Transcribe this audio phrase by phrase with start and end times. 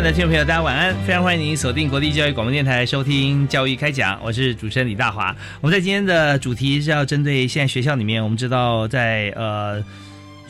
[0.00, 0.94] 爱的听众朋友，大家晚安！
[1.04, 5.36] 非常欢迎您锁定国立教育广播电台收听《教育开讲》，我是主持人李大华。
[5.60, 9.84] 我们在今天的主题是要针对现在学校里面，我们知道在呃。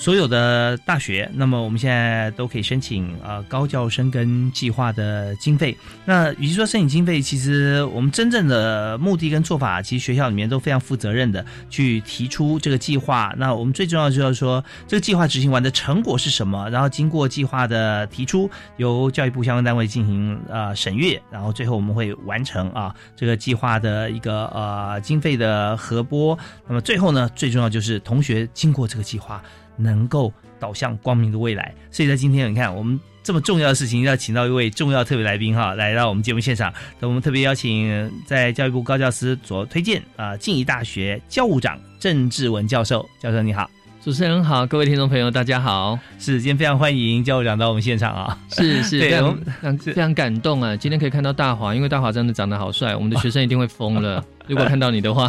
[0.01, 5.77] 所有的大学，那么我们现在都可以申请呃高教生跟计划的经费。
[6.07, 13.35] 那与其说申请经费，其实我们真正的目的跟做法，其实学校里面都非常负责任的去提出这个计划。
[13.37, 16.71] 那我们最重要就是说，这个计划执行完的成果是什么？
[16.71, 26.39] 然后经过计划的提出，由教育部相关单位进行呃审阅，然后最后我们会完成啊这个计划的一个呃经费的核拨。
[26.67, 29.43] 那么最后呢，最重要就是同学经过这个计划。
[29.81, 36.73] 能够导向光明的未来，所以在今天你看，我们这么重要的事情，要请到一位重要特别来宾哈，来到我们节目现场。
[36.99, 43.09] 那我们特别邀请在教育部高教司所推荐啊，静宜大学教务长郑志文教授。
[43.21, 43.71] 教授你好，
[44.03, 45.99] 主持人好，各位听众朋友大家好。
[46.19, 49.39] 是今天非常欢迎教务长到我们现场啊，是是，非常
[49.79, 50.75] 非常感动啊。
[50.75, 54.25] 今天可以看到大华，因为大华真的长得好帅，我们的学生一定会疯了。
[54.49, 55.29] 如果看到你的话，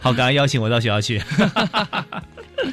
[0.00, 1.20] 好，赶快邀请我到学校去。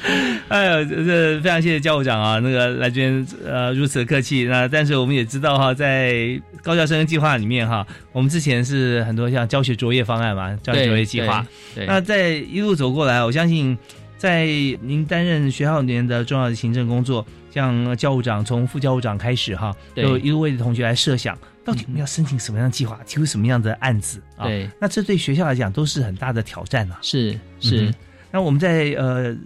[0.48, 4.44] 哎呦，这非常谢谢教务长啊，那个来这边呃如此客气。
[4.44, 11.46] 那但是我们也知道哈，在高校生计划里面哈，我们之前是很多像教学卓越方案嘛，教学卓越计划。
[11.86, 13.76] 那在一路走过来，我相信
[14.18, 14.46] 在
[14.80, 24.44] 您担任学校里面的重要的行政工作，像教务长从副教务长开始哈，就一路为同学来设想，到底我们要申请什么样的计划，提出什么样的案子啊？
[24.46, 26.96] 对，那这对学校来讲都是很大的挑战呐。
[27.00, 27.92] 是是。
[28.34, 29.36] 那我们在呃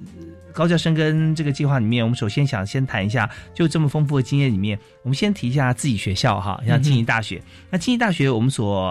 [0.56, 7.43] 高教生跟这个计划里面，我们首先想先谈一下，就这么丰富的经验里面，我们先提一下自己学校哈，像静宜大学。
[7.69, 8.91] 那静宜大学我们所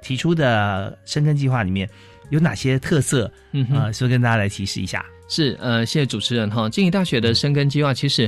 [0.00, 1.86] 提出的生根计划里面
[2.30, 3.30] 有哪些特色？
[3.52, 5.04] 嗯啊，所以跟大家来提示一下。
[5.28, 6.66] 是呃，谢谢主持人哈。
[6.70, 8.26] 静宜大学的生根计划其实。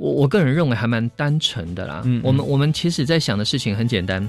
[0.00, 2.00] 我我个人认为还蛮单纯的啦。
[2.06, 4.26] 嗯，我们我们其实在想的事情很简单。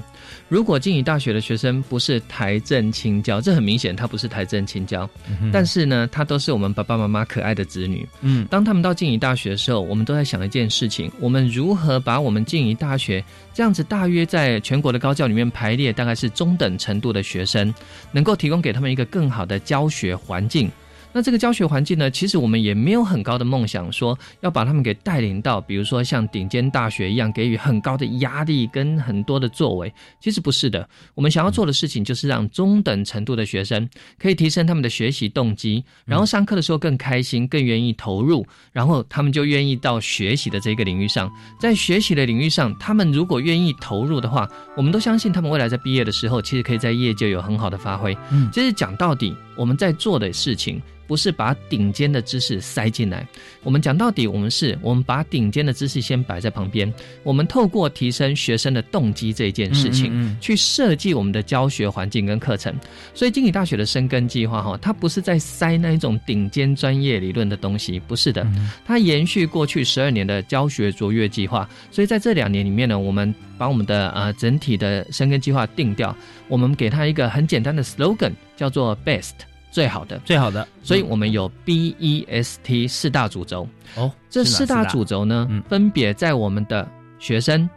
[0.50, 5.08] 如果静宜大学的学生不是台政青交，这很明显他不是台政青交。
[5.50, 8.06] 但是呢，他都是我们爸爸妈妈可爱的子女。
[8.20, 17.72] 嗯，当他们到静宜大学的时候，我们都在想一件事情：我们如何把我们静宜大学这样子大约在全国的高教里面排列大概是中等程度的学生，
[18.12, 20.70] 能够提供给他们一个更好的教学环境。
[21.12, 22.10] 那这个教学环境呢？
[22.10, 29.92] 其实我们也没有很高的梦想，说要把他们给带领到，比如说像顶尖大学一样，给予很高的压力跟很多的作为。
[30.20, 41.30] 其实不是的，我们想要做的事情就是让中等程度的学生可以提升他们的学习动机，然后上课的时候更开心、更愿意投入，然后他们就愿意到学习的这个领域上。
[41.60, 48.16] 在学习的领域上，他们如果愿意投入的话，我们都相信他们未来在毕业的时候，其实可以在业界有很好的发挥。
[48.30, 50.80] 嗯，其实讲到底，我们在做的事情。
[51.06, 53.26] 不是把顶尖的知识塞进来，
[53.62, 56.92] 我们讲到底，我们是我们把顶尖的知识先摆在旁边，
[57.22, 62.74] 我们透过提升学生的动机这一件事情，去设计我们的教学环境跟课程。
[63.12, 68.46] 所以，经理大学的深耕计划哈，它不是在塞那一种顶尖专业理论的东西，不是的，
[68.86, 71.68] 它延续过去十二年的教学卓越计划。
[71.90, 76.16] 所以在这两年里面呢，我们把我们的呃整体的深耕计划定掉，
[76.48, 79.32] 我们给它一个很简单的 slogan，叫做 best。
[79.72, 83.66] 最好的，最好的，所以我们有 B E S T 四大主轴。
[83.96, 84.12] 哦。
[84.28, 86.86] 这四大主轴呢，分别在我们的
[87.18, 87.68] 学生、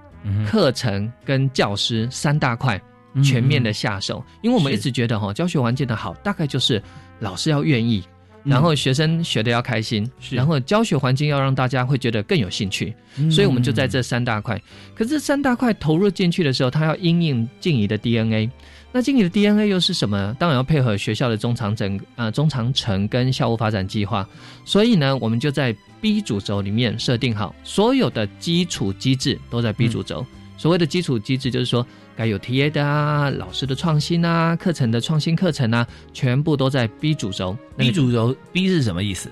[0.45, 2.79] 课程跟教师三大块
[3.23, 4.21] 全面的下手。
[4.41, 6.83] 因为我们一直觉得哈，教学环境的好，大概就是
[7.19, 8.03] 老师要愿意，
[8.43, 12.93] 然后学生学的要开心，然后教学环境要让大家会觉得更有兴趣，
[13.31, 14.61] 所以我们就在这三大块。
[14.93, 18.49] 可是这三大块投入进去的时候，它要因应静怡的 DNA。
[18.95, 20.33] 那经理的 DNA 又是什么？
[20.39, 24.25] 当然要配合学校的中长整呃中长程跟校务发展计划。
[24.63, 30.25] 所以呢，我们就在 B 主轴里面设定好所有的基础机制都在 B 主轴。
[30.55, 37.57] 所谓的基础机制，就是说该有 TA 的啊，老师的创新啊，课程的创新课程啊，全部都在 B 主轴。
[37.75, 39.29] B 主轴 B 是什么意思？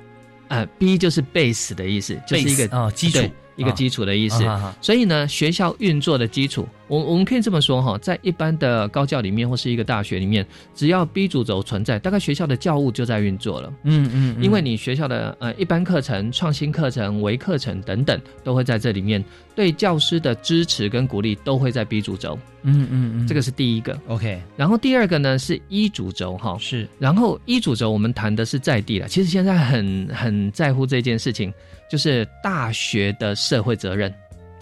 [0.49, 3.21] 呃，B 就是 base 的意思，就是一个啊基础。
[3.55, 4.43] 一个基础的意思，
[4.81, 10.45] 所以呢，学校运作的基础，我我们可以这么说哈，在一般的高教里面或是一个大学里面，
[10.75, 13.73] 只要 B 主轴存在，大概学校的教务就在运作了。
[13.81, 19.25] 嗯嗯，因为你学校的呃一般课程、创新课程、微课程等等，都会在这里面，
[19.55, 22.37] 对教师的支持跟鼓励都会在 B 主轴。
[22.61, 23.99] 嗯嗯嗯，这个是第一个。
[24.07, 31.51] OK，然后第二个呢是一主轴哈，是，然后一主轴我们谈的是在地了，其实现在很很在乎这件事情。
[31.89, 34.11] 就是大学的社会责任，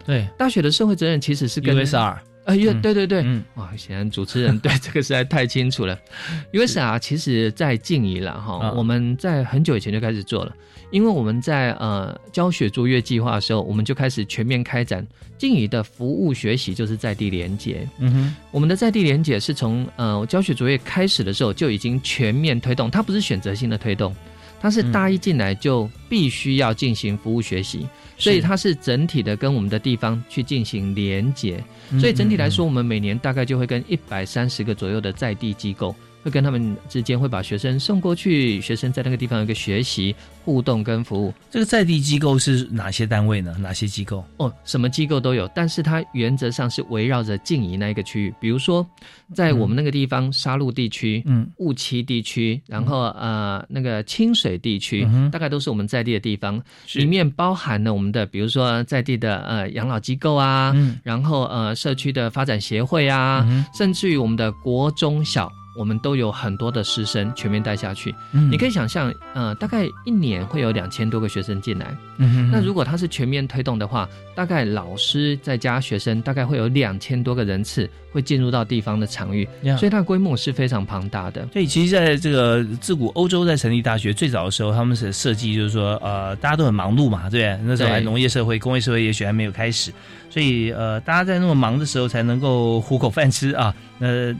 [0.05, 5.97] 对，大学的社会责任其实是跟 USR，呃，对对对，嗯，哇，显然主持人对这个实在太清楚了。
[6.53, 10.53] USR 其实在静怡了哈，我们在很久以前就开始做了，
[10.89, 15.05] 因为我们在呃教学卓越计划的时候，我们就开始全面开展
[15.37, 17.87] 静怡的服务学习，就是在地连接。
[17.99, 24.15] 嗯哼，我们的在地连接是从呃教学卓越开始的时候就已经全面推动，它不是选择性的推动。
[24.59, 27.87] 它是大一进来就必须要进行服务学习，
[28.21, 31.63] 所以它是整体的跟我们的地方去进行连接，
[31.99, 35.95] 所以整体来说，我们每年大概就会跟一百三十个左右的在地机构。
[36.23, 40.15] 会跟他们之间会把学生送过去，学生在那个地方有一个学习
[40.45, 41.33] 互动跟服务。
[41.49, 43.55] 这个在地机构是哪些单位呢？
[43.59, 44.23] 哪些机构？
[44.37, 48.33] 哦，什么机构都有，但是它原则上是围绕着静怡那一个区域。
[48.39, 48.85] 比如说，
[49.33, 56.61] 在我们那个地方沙鹿地区、嗯，雾栖地区，然后呃那个清水地区，大概都是我们在地的地方。
[56.93, 65.51] 里面包含了我们的，比如说在地的呃养老机构啊，嗯然后呃社区的发展协会啊，甚至于我们的国中小。
[65.75, 71.95] 我们都有很多的师生全面带下去，你可以想象，呃，大概一年会有两千多个学生进来。
[72.51, 79.47] 那如果他是全面推动的话，大概老师再加学生，大概会有两千多个人次会进入到地方的场域，
[79.77, 81.47] 所以它规模是非常庞大的。
[81.53, 89.91] 所以，其实在这个自古欧洲在成立大学最早的时候，他们是设计就是说，呃，大家都很忙碌嘛，对，那时候还农业社会、工业社会也许还没有开始。
[90.29, 93.73] 所以，呃，大家在那么忙的时候才能够糊口饭吃啊。
[93.99, 94.33] 呃，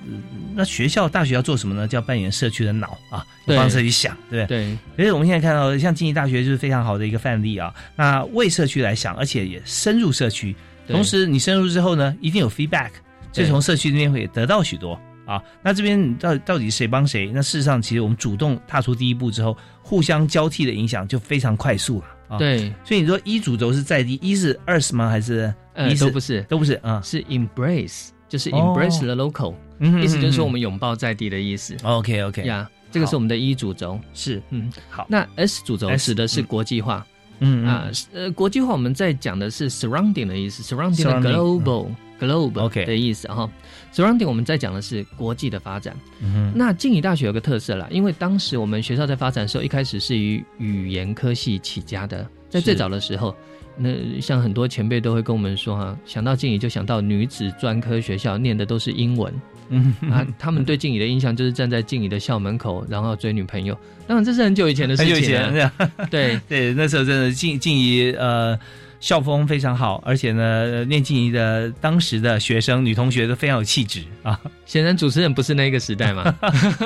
[0.55, 1.87] 那学校、大学要做什么呢？
[1.87, 4.57] 就要扮演社区的脑啊，帮社区想，对不对？
[4.65, 4.77] 对。
[4.97, 7.73] 所以我们现在看到，像经济大学就是非常好的一个范例啊。
[7.95, 10.55] 那为社区来想，而且也深入社区，
[10.87, 12.91] 同时你深入之后呢，一定有 feedback，
[13.31, 15.41] 就从社区那边会得到许多啊。
[15.63, 17.31] 那这边到到底谁帮谁？
[17.33, 22.37] 那事实上，其实我们主动踏出第一步之后，互相交替的影响就非常快速了啊。
[22.37, 25.09] 对，所以你说一主轴是在地，一是二是吗？
[25.09, 29.53] 还是呃都不是，都不是啊，是 embrace，就是 embrace the local，
[30.01, 31.75] 意思就是说我们拥抱在地的意思。
[31.83, 34.71] OK OK 呀，这个是我们的一主轴，是嗯。
[34.89, 35.05] 好。
[35.09, 37.05] 那 S 主轴指的是国际化，
[37.39, 41.87] 嗯啊呃国际化我们在讲的是 surrounding 的意思，surrounding the global。
[42.21, 43.49] Global OK 的意思哈
[43.91, 45.97] ，Surrounding 我们在讲的是国际的发展。
[46.21, 52.25] 嗯那静宜大学有个特色啦，因为当时我们学校在发展的时候，一开始是以语言科系起家的。
[52.47, 53.35] 在最早的时候，
[53.81, 59.33] 那像很多前辈都会跟我们说哈，想到静怡就想到女子专科学校，念的都是英文。
[59.69, 63.77] 嗯啊，他们对静怡的印象就是站在静怡的校门口，然后追女朋友。
[64.07, 65.13] 当然这是很久以前的事情。
[65.15, 65.71] 很久以前，
[66.09, 68.57] 对 对，那时候真的静静怡呃。
[69.01, 74.39] 校风非常好，而且呢，念静怡的当时的学生女同学都非常有气质啊。
[74.65, 76.33] 显然主持人不是那个时代嘛，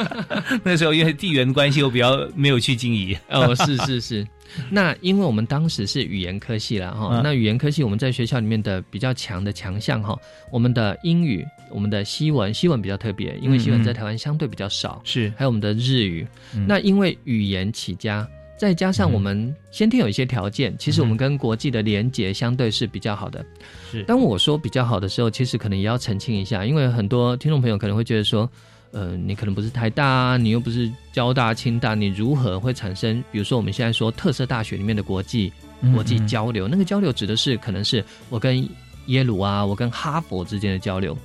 [0.63, 3.15] 那时候因为地缘关系，我比较没有去静怡。
[3.29, 4.25] 哦，是是是。
[4.69, 10.17] 那因为我们当时是语言科系了哈，那语言科系我们在学校里面的比较强的强项哈，
[10.49, 15.33] 我们的英语、我们的西文，西文比较特别，因为西文在台湾相对比较少，是。
[15.35, 16.25] 还有我们的日语，
[16.65, 18.25] 那因为语言起家。
[18.57, 23.45] 再加上我们先天有一些条件，其实我们跟国际的连接相对是比较好的。
[23.91, 28.49] 是，当我说比较好的时候，其实可能也要澄清一下，因为很多听众朋友可能会觉得说，
[28.91, 33.21] 呃，你可能不是台大，你又不是交大、清大，你如何会产生？
[33.29, 35.51] 比如说我们现在说特色大学里面的国际
[35.93, 38.65] 国际交流，那个交流指的是可能是我跟
[39.07, 41.17] 耶鲁啊，我跟哈佛之间的交流。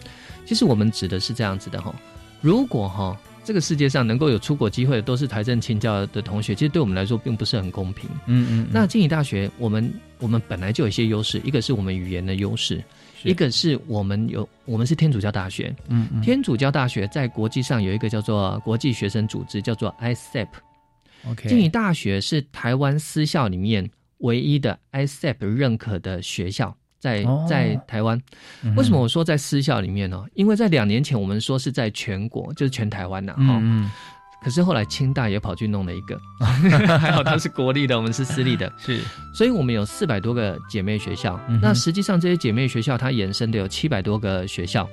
[0.45, 1.95] 其实我们指的是这样子的哈，
[2.41, 3.17] 如果哈。
[3.51, 8.09] 这个世界上能够有出国机会的都是台政清教的同学，其实对我们来说并不是很公平。
[8.27, 8.69] 嗯嗯。
[8.71, 12.81] 那静宜大学，我们我们本来就有一些优势，一个是我们语言的优势，
[13.25, 15.75] 一个是我们有我们是天主教大学。
[15.89, 16.23] 嗯嗯。
[16.23, 20.47] 天主教大学在国际上有一个叫做国际学生组织，叫做 ISEP。
[21.29, 23.85] OK，静宜大学是台湾私校里面
[24.19, 28.21] 唯一的 ISEP 认可的学校，在在台湾。
[28.77, 30.23] 为什么我说在私校里面呢？
[30.35, 33.91] 因为在两年前我们说是在全国，就是全台湾呐，哈。
[34.43, 36.19] 可是后来清大也跑去弄了一个，
[36.99, 38.99] 还好它是国立的，我们是私立的， 是，
[39.35, 41.39] 所以我们有四百多个姐妹学校。
[41.61, 44.89] 那实际上这些姐妹学校它延伸的有七百多个学校，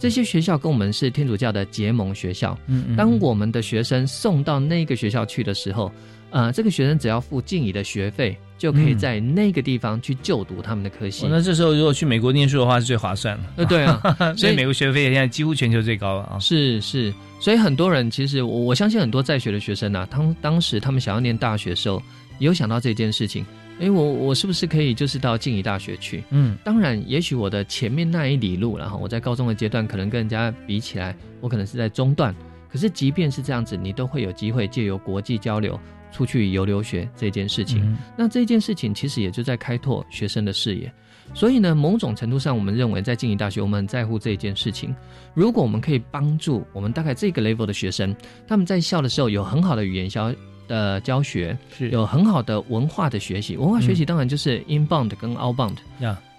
[0.00, 2.58] 这些学校跟我们是天主教的结盟学校。
[2.66, 5.92] 嗯嗯，当我们的学生送到那个学校去的时候，
[6.30, 8.36] 呃，这个学生只要付静怡的学费。
[8.58, 11.28] 就可以在那个地方去就读他们的科系。
[11.30, 13.44] 那这时候如果去美国念书的话，是最划算了。
[13.54, 14.00] 呃，对啊，
[14.36, 16.40] 所以美国学费现在几乎全球最高了啊。
[16.40, 22.02] 是是，所以很多人其实我我相信很多在学的学生啊，当当时他们想要念大学的时候，
[22.40, 23.46] 有想到这件事情。
[23.78, 26.24] 哎，我我是不是可以就是到静宜大学去？
[26.30, 32.34] 嗯，当然，也许我的前面那一里路，然后我在高中的阶段可能跟人家比起来，我可能是在中段。
[32.68, 35.78] 可是即便是这样子，你都会有机会借由国际交流。
[36.10, 40.92] 出去游留学这件事情，那这件事情其实也就在开拓学生的视野。
[41.34, 44.94] 所以呢，某种程度上，我们认为在静宜大学，我们很在乎这件事情。
[45.34, 50.34] 如果我们可以帮助我们大概这个 level 的学生，他们在校的时候有很好的语言教
[50.66, 53.58] 的教学，是有很好的文化的学习。
[53.58, 55.76] 文化学习当然就是 inbound 跟 outbound，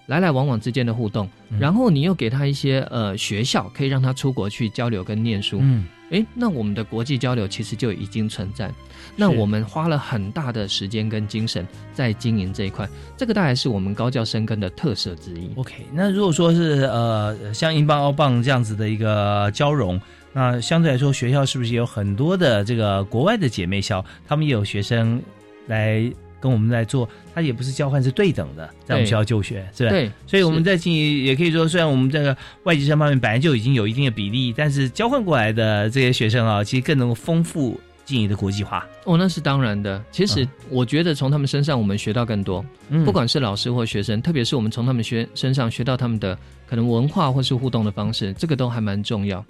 [0.09, 1.29] 来来往往之间的互动。
[1.59, 5.59] 然后你又给他一些呃学校，可以让他出国去交流跟念书。
[5.61, 8.71] 嗯，诶，那我们的国际交流其实就已经存在。
[9.15, 12.87] 那我们花了很大的时间跟精神在经营这一块，
[13.17, 15.49] 这个大概是我们高教生根的特色之一。
[15.55, 19.99] OK，那如果说是呃像英镑、澳棒这样子的一个交融，
[20.31, 25.21] 那相对来说学校是不是有很多的这个国外的姐妹校，他们也有学生
[25.67, 29.89] 来跟我们在做，它也不是交换，是对等的，在我们学校就学，是吧？
[29.89, 37.79] 对，所以我们在进也可以说，虽然我们这个外籍生方面本来就已经有一定的比例，但是交换过来的这些学生啊，其实更能够丰富。
[38.05, 40.03] 进一的国际化哦，那是当然的。
[40.11, 42.65] 其实我觉得从他们身上我们学到更多，
[43.05, 46.35] 不管是老师或学生，特别是我们从他们学身上学到他们的
[46.67, 49.45] 可能文化或是互动的方式，这个都还蛮重要。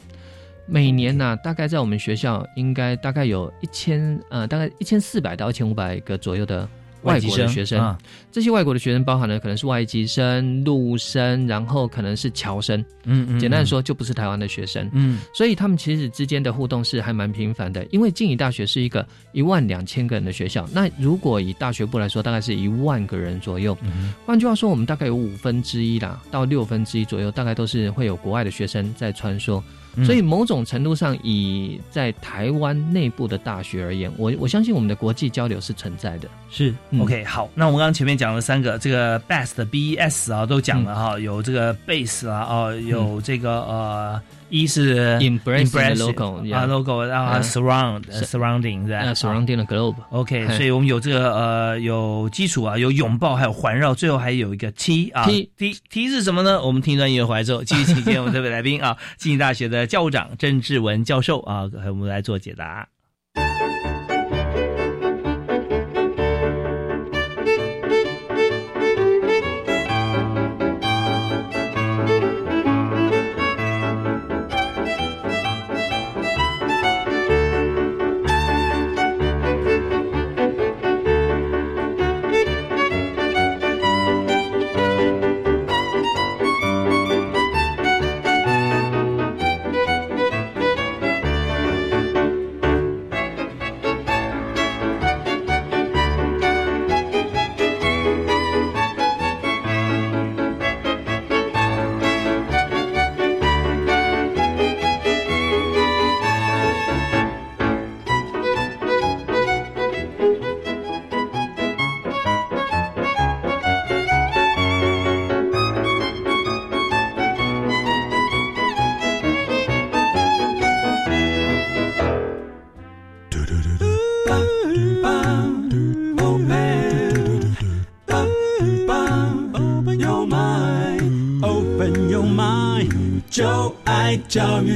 [0.70, 6.68] 每年呢，大概在我们学校应该大概有一千呃，大概一千四百到一千五百个左右的。
[7.04, 7.96] 外国的学生，
[8.30, 12.78] 这些外国的学生包含了可能是外籍生、陆生，然后可能是侨生。
[13.06, 14.86] 嗯嗯，简单的说，就不是台湾的学生。
[14.92, 17.88] 嗯，所以他们其实之间的互动是还蛮频繁的。
[17.90, 23.78] 因为静宜大学是一个一万两千个人的学校，那如果以大学部来说，大概是一万个人左右。
[24.26, 29.64] 换句话说，我们大概有五分之一啦，到六分之一左右，大概都是会有国外的学生在穿梭。
[30.06, 36.30] 所以某种程度上，以在台湾内部的大学而言，我我相信我们的国际交流是存在的。
[36.50, 44.22] 是 OK，好，那我们刚刚前面讲了三个，这个 best B E S 啊都讲了哈，有这个 Base 啊，哦，有这个呃。
[44.50, 49.96] 一是 embrace logo 啊，logo，然后 surround surrounding 是吧？surrounding the globe。
[50.12, 56.62] OK，所以我们有这个呃有基础啊，有拥抱，还有环绕，最后还有一个 T 啊，T T T 是什么呢？
[56.62, 62.88] 我们听一段音乐回来之后，继续请见我们特别来宾啊， 静宜大学的教务长郑志文教授啊，和我们来做解答。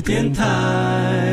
[0.04, 1.24] 教育电台。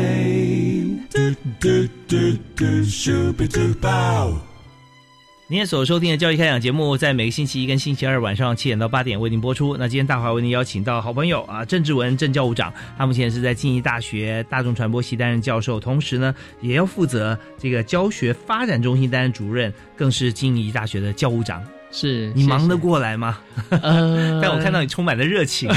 [5.47, 9.75] 您天所收听的教育开讲节目，在每个星期一跟星期二晚上七点到八点为您播出。
[9.75, 21.61] 那今天大华为您邀请到好朋友啊，郑志文郑教务长，他目前是在静宜大学大众传播系担任教授，同时呢，也要负责这个教学发展中心担任主任，更是静宜大学的教务长。
[21.91, 23.37] 是你忙得过来吗？
[23.69, 25.69] 呃， 但我看到你充满了热情，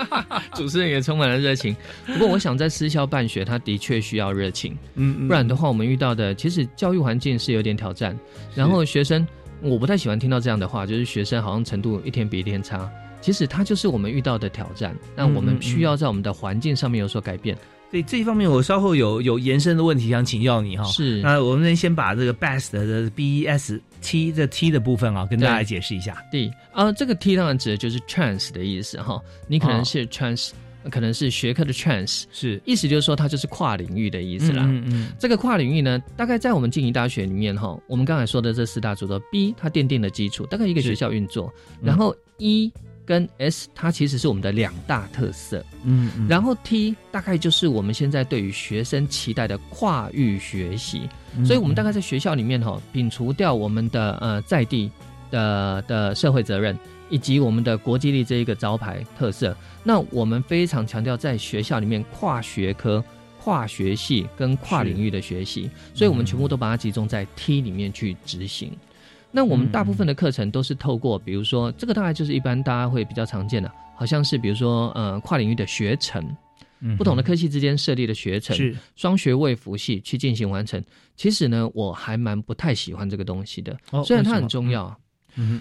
[0.54, 1.74] 主持人也充满了热情。
[2.06, 8.18] 不过，我想在私校办学，他的确需要热情，嗯，不然的话，我们遇到的其实教育环境是有点挑战。
[8.54, 9.26] 然后学生，
[9.62, 12.90] 我不太喜欢听到这样的话，就是学生好像程度一天比一天差。
[13.20, 17.56] 其实他就是我们遇到的挑战，那我们需要在我们的环境上面有所改变。
[17.90, 20.84] 对这一方面，我稍后有有延伸的问题想请教你哈。
[20.84, 26.22] 是，那我们先把这个 best 的 b e s t 这 t 的部分啊，跟大家解释一下。
[26.30, 29.18] 对啊，这个 t 当然指的就是 trans 的意思哈。
[29.48, 30.50] 你可能是 trans，
[30.90, 34.64] 可能是学科的 trans，是意思就是说它就是跨领域的意思啦。
[34.66, 35.12] 嗯嗯。
[35.18, 42.70] 这个跨领域呢，大概在我们静宜大学里面哈，我们刚才说的这四大主轴 B 它奠定了基础，大概一个学校运作，然后 E。
[43.06, 51.08] 跟 S 它其实是我们的两大特色，嗯，然后 T 大概就是我们现在对于学生期待的跨域学习，
[51.44, 54.90] 所以我们大概在学校里面哈，摒除掉我们的呃在地
[55.30, 56.78] 的的社会责任
[57.10, 63.04] 以及我们的国际力这一个招牌特色，那我们非常强调在学校里面跨学科、
[63.38, 68.72] 跨学系跟跨领域的学习，所以我们全部都把它集中在 T 里面去执行。
[69.36, 76.24] 那我们大部分的课程都是透过，比如说这个大概就是一般大家会比较常见的，好像是比如说呃跨领域的学程，
[76.96, 80.80] 不同的科系之间设立的学程，是双学位辅系去进行完成。
[81.16, 84.96] 其实呢，我还蛮不太喜欢这个东西的，虽然它很重要。
[85.34, 85.60] 嗯，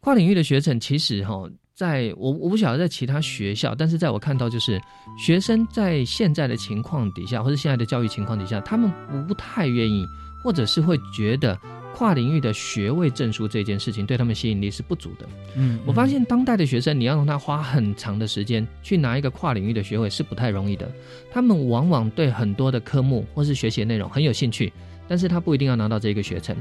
[0.00, 4.82] 跨领域的学程其实哈，在我我不晓得在其他学校，但是在我看到就是
[5.16, 8.90] 学生在现在的情况底下，或者现在的教育情况底下，他们
[9.28, 10.04] 不太愿意，
[10.42, 11.56] 或者是会觉得。
[11.94, 15.28] 跨领域的学位证书这件事情对他们吸引力是不足的。
[15.56, 20.90] 嗯，我发现当代的学生，你要让他花很长的时间去拿一个跨领域的学位是不太容易的。
[21.30, 24.72] 他们往往对很多的科目或是学习内容很有兴趣，
[25.06, 26.56] 但是他不一定要拿到这个学程，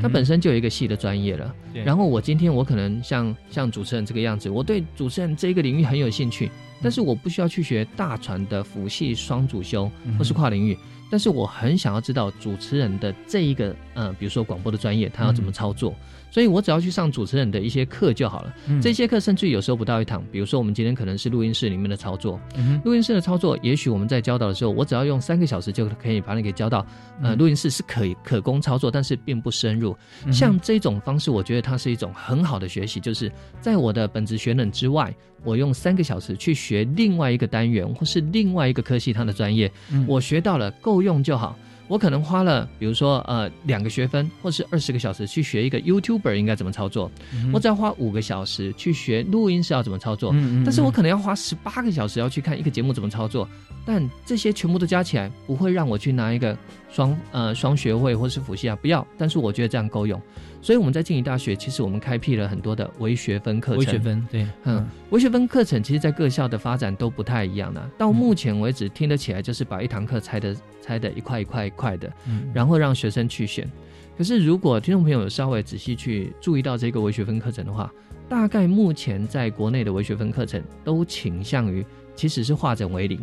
[0.00, 1.54] 他本身就有一个系的专业了。
[1.84, 6.50] 然后我今天我可能像像主持人这个样子，我对主持人这个领域很有兴趣，
[6.82, 10.78] 但是我不需要去学大船的辅系双主修或是跨领域。
[11.10, 15.94] 但是我很想要知道主持人的这一个，呃，比如说广播的专业，他要怎么操作。
[16.30, 18.54] 所以我只要去上主持人的一些课就好了。
[18.80, 20.24] 这些课甚至有时候不到一堂。
[20.30, 22.40] 比如说我们今天可能是录音室里面的操作，
[22.84, 26.86] 录音室的操作，也许我们在教导的时候，我只要用三个小时就可以把你给教到。
[27.22, 29.96] 呃，录音室是可以可供操作，但是并不深入。
[30.30, 33.30] 像这种方式，我觉得它是一种很好的学习，就是
[33.60, 39.70] 在我的本职学能之外，我用三个小时去学另外一个单元或是另外一个科系它的专业，
[40.06, 41.58] 我学到了够用就好。
[41.88, 47.10] 我可能花了，比如说呃两个学分，或是二十个小时去学一个 YouTuber 应该怎么操作，
[47.52, 50.32] 我只要花五个小时去学录音是要怎么操作，
[50.64, 53.48] 但是我可能要花十八个小时要去看一个节目怎么操作，
[53.86, 56.56] 但这些全部都加起来不会让我去拿一个
[56.92, 60.20] 双呃双学位或是辅系啊，不要，但是我觉得这样够用。
[60.60, 63.78] 所以我们在静宜大学，其实我们开辟了很多的微学分课程。
[63.78, 67.90] 微学分，对，嗯，微学分课程，其实，在各校的发展都不太一样的。
[67.96, 72.12] 到目前为止，听得起来就是把一堂课拆的拆的一块一块一块的，
[72.52, 73.70] 然后让学生去选。
[74.16, 77.92] 可是，如果听众朋友有稍微仔细去注意到这个微学分课程的话，
[78.28, 83.18] 大概目前在国内的微学分课程都倾向于其实是化整为零。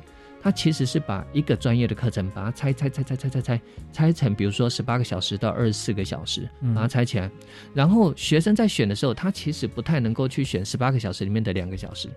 [0.46, 7.28] 它其实是把一个专业的课程，把它拆拆拆拆拆拆拆拆成，比如说十八个小时到二十四个小时，把它拆起来。
[7.74, 12.08] 然后学生在选的时候，他其实不太能够去选十八个小时里面的两个小时，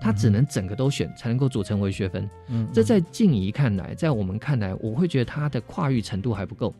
[0.00, 2.30] 他只能整个都选，才能够组成为学分。
[2.46, 6.72] 嗯，这在静怡看来，在我们看来，我会觉得他的跨域程度还不够，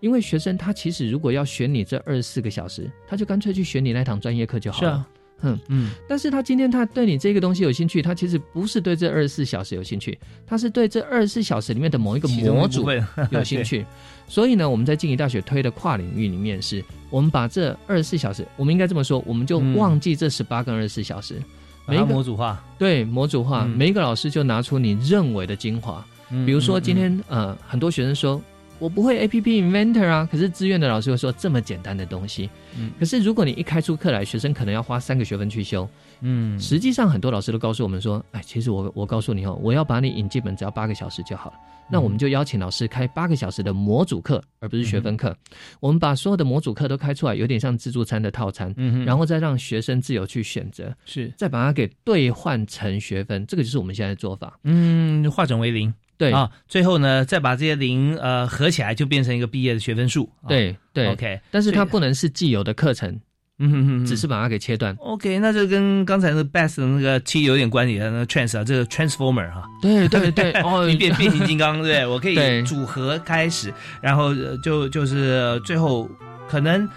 [0.00, 5.06] 因为学生他其实如果要选你这二十四个小时，他就干脆去选你那堂专业课就好了。
[5.42, 5.58] 嗯。
[5.68, 12.86] 嗯，但是他今天他对你这个东西有兴趣，他其实不是对这二十四小时有兴趣，他是对这二十四小时里面的某一个模组
[13.30, 13.84] 有兴趣。
[14.28, 21.40] 所以呢，我们在静宜大学推的跨领域里面，是我们把这二十四小时，我们应该这么说，我们就忘记这十八跟二十四小时，
[21.86, 26.04] 每一个模组化，对模组化，每一个老师就拿出你认为的精华。
[26.44, 28.42] 比如说今天呃，很多学生说。
[28.78, 35.88] 我不会 A P P Inventor 啊，可是志愿的老师会说这么简单的东西，嗯，可是如果你一开出课来，学生可能要花三个学分去修，
[36.20, 41.56] 嗯，实际上很多老师都告诉我们说，哎，其实我我告诉你哦，我要把你引进门，只要八个小时就好了。
[41.88, 45.34] 那我们就邀请老师开八个小时的模组课，而不是学分课。
[45.78, 55.94] 我们把所有的模组课都开出来，有点像自助餐的套餐，嗯，然后再让学生自由去选择，是，再把它给兑换成学分，这个就是我们现在的做法，嗯，化整为零。
[56.18, 60.30] 对啊，最后呢，再把这些零呃合起来，就变成一个毕业的学分数。
[60.48, 63.20] 对对，OK，但是它不能是既有的课程，
[63.58, 64.94] 嗯哼哼，只是把它给切断。
[64.98, 69.64] OK，那就跟刚才那 best 的那个 T 有点关系的，那 trans 啊，这个 transformer 哈。
[69.82, 76.08] 对对对， 哦，变变形金刚，对 我可以组合开始，然后就就是最后
[76.48, 76.88] 可能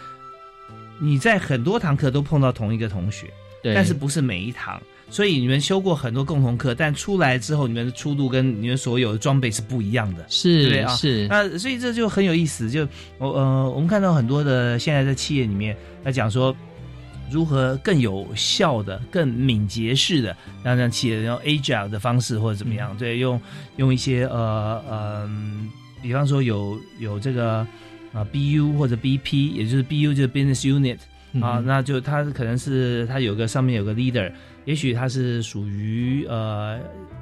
[0.99, 3.27] 你在很多堂课都碰到同一个同学，
[3.63, 11.27] 对，但是不是每一堂，所以你们修过很多共同课，但出来之后，你们的出路跟你们所有的装备是不一样的，是对啊，是。
[11.27, 16.55] 那所以这就很有意思，就我呃，我们看到很多的现在在企业里面在讲说。
[17.31, 22.97] 如何更有效的、更敏捷式的让让企业用 agile 的方式或者怎么样？
[22.97, 23.39] 对，用
[23.75, 25.29] 用一些呃呃，
[26.01, 27.57] 比方说有有这个
[28.13, 30.97] 啊 BU 或者 BP，也就是 BU 就是 business unit
[31.39, 34.31] 啊，那就它可能是它有个上面有个 leader，
[34.69, 36.79] 也许他是属于呃。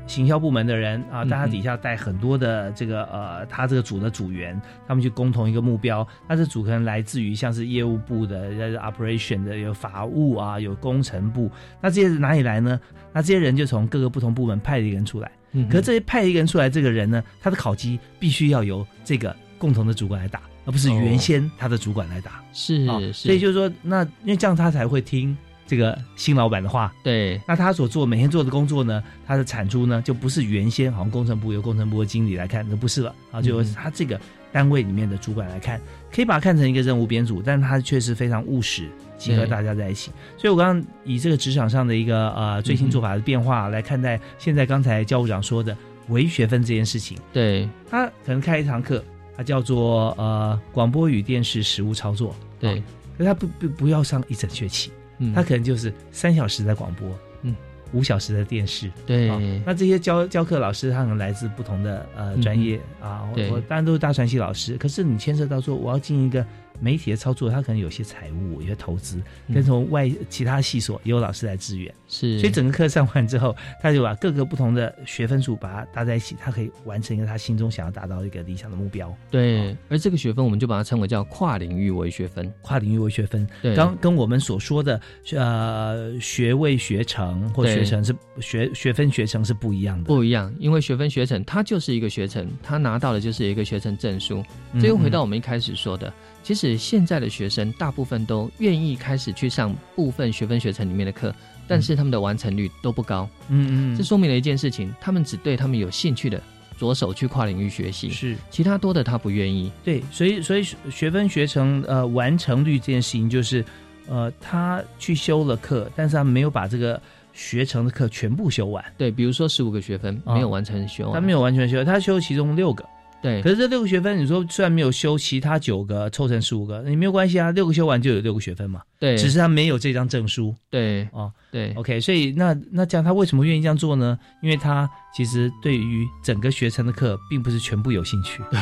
[0.08, 4.58] 行销部门的人啊，但他底下带很多的这个呃，他这个组的组员，
[4.88, 6.08] 他们去共同一个目标。
[6.30, 11.52] 那这组可能来自于像是业务部的、operation 的、有法务啊、有工程部。
[11.82, 12.80] 那这些哪里来呢？
[13.12, 15.30] 那这些人就从各个不同部门派一个人出来。
[15.70, 22.42] 可是这些派一个人出来，这个人呢，他的考绩必须要由这个共同的主管来打，而不是原先他的主管来打。
[22.54, 25.38] 是，所以就是说，那因为这样他才会听。
[25.68, 33.14] 这个新老板的话，对，那他所做每天做的工作呢，他的产出呢，就不是原先好像工程部由工程部的经理来看，那不是了。
[33.32, 34.20] 啊，就他这个
[34.52, 35.80] 单位里面的主管来看，
[36.12, 40.10] 可以把它看成一个任务编组，但是他确实非常务实，集合大家在一起。
[40.38, 45.78] 所以我刚刚以这个职场上的一个呃最新做法的变化来看待现在刚才教务长说的
[46.08, 47.68] 唯学分这件事情，对。
[47.90, 49.04] 他可能开一堂课，
[49.36, 52.82] 他叫做呃广播与电视实务操作，对，
[53.18, 54.92] 可他不不不要上一整学期。
[55.34, 57.10] 他可能就是三小时的广播，
[57.42, 57.56] 嗯，
[57.94, 59.30] 五小时的电视，对。
[59.66, 66.46] 那这些教教课老师，他可能来自不同的呃专业啊，我当然都是大传系老师，可是你牵涉到说我要进一个。
[66.80, 69.22] 媒体的操作，他可能有些财务、有些投资，
[69.54, 72.40] 跟从外其他系所也有老师来支援，是。
[72.40, 79.16] 所以整个课上完之后，他就把各个不同的学分数把它搭在一起，他可以完成一个他心中想要达到一个理想的目标。
[79.32, 83.48] 对，而这个学分我们就把它称为叫跨领域为学分，跨领域为学分。
[83.62, 85.00] 对，刚跟我们所说的
[85.34, 94.44] 呃学位学程或学程是学学分学程是不一样的，不一样，因为学分学程它就是一个学程，他拿到的就是一个学程证书。
[94.80, 96.14] 这又回到我们一开始说的。
[96.48, 101.36] 其实现在的学生大部分都愿意开始去上部分学分学程里面的课，
[101.68, 103.30] 但是他们的完成率都不高。
[103.50, 106.42] 嗯嗯，这说明了一件事情：他们只对他们有兴趣的
[106.80, 109.70] 着手去跨领域学习，是其他多的他不愿意。
[109.84, 113.66] 对，所以所以学分学程呃完成率这件事情，就是
[114.08, 116.98] 呃他去修了课，但是他没有把这个
[117.34, 118.82] 学成的课全部修完。
[118.98, 122.86] 对，比如说十五个学分没有完成修完，他没有完全修，他修其中六个。
[123.28, 128.82] 对，可是这六个学分，你说虽然没有修其他九个，凑成十五个，你没有关系啊，六个修完就有六个学分嘛。
[128.98, 130.56] 对，只是他没有这张证书。
[130.70, 134.18] 对，哦，对，OK，所以那那这样他为什么愿意这样做呢？
[134.42, 138.42] 因为他其实对于整个学程的课，并不是全部有兴趣。
[138.50, 138.60] 对，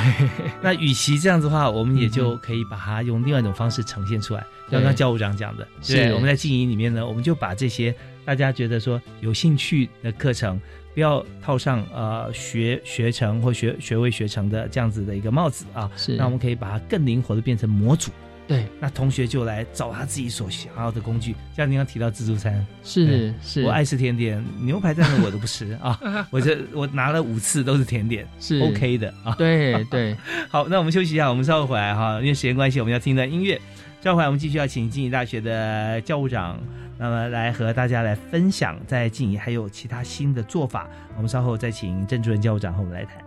[0.63, 4.43] 那与其这样子的话，我们也就可以把它用另外一种方式呈现出来。
[4.71, 7.93] 刚刚教务长讲的，是我们在经营里面呢，我们就把这些
[8.25, 10.59] 大家觉得说有兴趣的课程。
[10.95, 16.15] 不要套上呃学学成或学学位学成的这样子的一个帽子啊，是。
[16.15, 18.11] 那我们可以把它更灵活的变成模组，
[18.47, 18.65] 对。
[18.79, 21.35] 那同学就来找他自己所想要的工具。
[21.53, 23.63] 像您刚提到自助餐，是是。
[23.63, 25.99] 我爱吃甜点，牛排但是我都不吃啊。
[26.31, 29.35] 我这我拿了五次都是甜点，是 OK 的啊。
[29.37, 30.15] 对对。
[30.47, 33.59] 好，那我们休息一下，我们稍后回来哈，因为时间关系，我们要听段音乐。
[34.01, 36.57] 稍后回来，我们继续要请经济大学的教务长。
[36.97, 43.24] 那么来和大家来分享，在静怡还有其他新的做法，我们稍后再请郑主任教务长和我们来谈。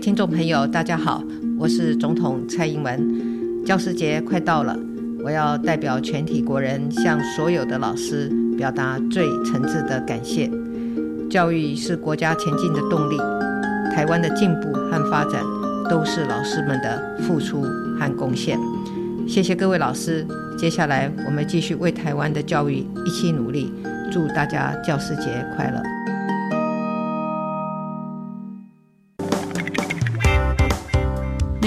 [0.00, 1.22] 听众朋友，大家好，
[1.58, 3.64] 我是总统蔡英文。
[3.64, 4.76] 教师节快到了，
[5.24, 10.50] 我要代表全体国人向所有的老师表达最诚挚的感谢。
[11.28, 13.16] 教育是国家前进的动力，
[13.92, 15.42] 台湾的进步和发展
[15.90, 17.62] 都是老师们的付出
[17.98, 18.58] 和贡献。
[19.26, 20.24] 谢谢各位老师，
[20.56, 23.72] 接下来我们继续为台湾的教育一起努力。
[24.10, 25.97] 祝大家教师节快乐！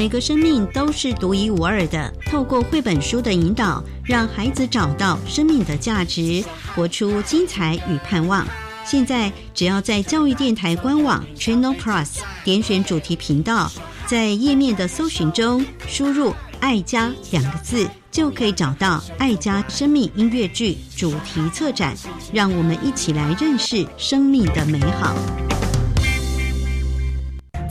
[0.02, 2.12] 每个生命都是独一无二的。
[2.26, 8.44] 透过绘本书的引导，让孩子找到生命的价值，活出精彩与盼望。
[8.84, 12.08] 现在只要在教育电台官网 Channel Plus
[12.44, 13.72] 点选主题频道，
[14.08, 21.96] 在页面的搜寻中输入“爱家”两个字，就可以找到《爱家生命音乐剧》主题策展。
[22.34, 25.16] 让我们一起来认识生命的美好。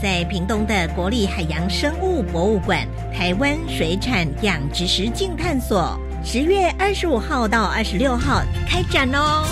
[0.01, 9.45] 在屏东的国立海洋生物博物馆台湾水产养殖实境探索，十月二十五号到二十六号开展哦，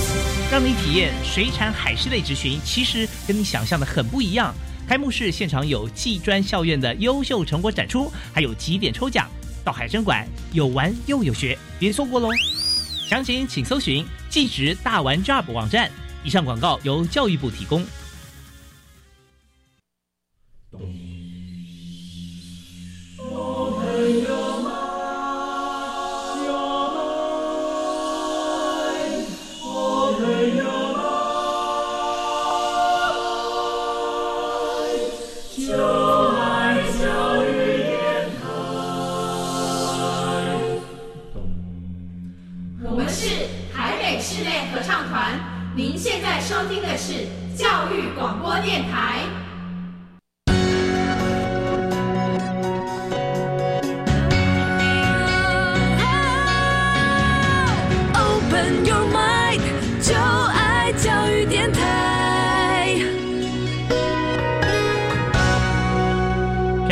[0.52, 4.52] 让你体验水产海事类执询，其实跟你想象的很不一样。
[4.88, 9.30] 开幕式现场有技专校院的优秀成果展出，还有几点抽奖。
[9.64, 12.28] 到海参馆有玩又有学，别错过喽！
[13.08, 15.92] 详情请搜寻技职大玩 Job 网站。
[16.24, 17.86] 以上广告由教育部提供。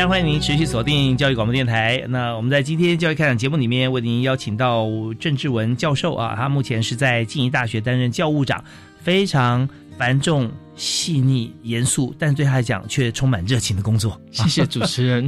[0.07, 2.01] 欢迎您持续锁定教育广播电台。
[2.07, 4.87] 那我们在今天教育开讲节目里面为您邀请到
[5.19, 8.63] 郑志文教授啊，他目前是在静宜大学担任教务长，
[8.99, 14.19] 非常繁重、细腻、严肃，但对他来讲却充满热情的工作。
[14.31, 15.25] 谢谢主持人。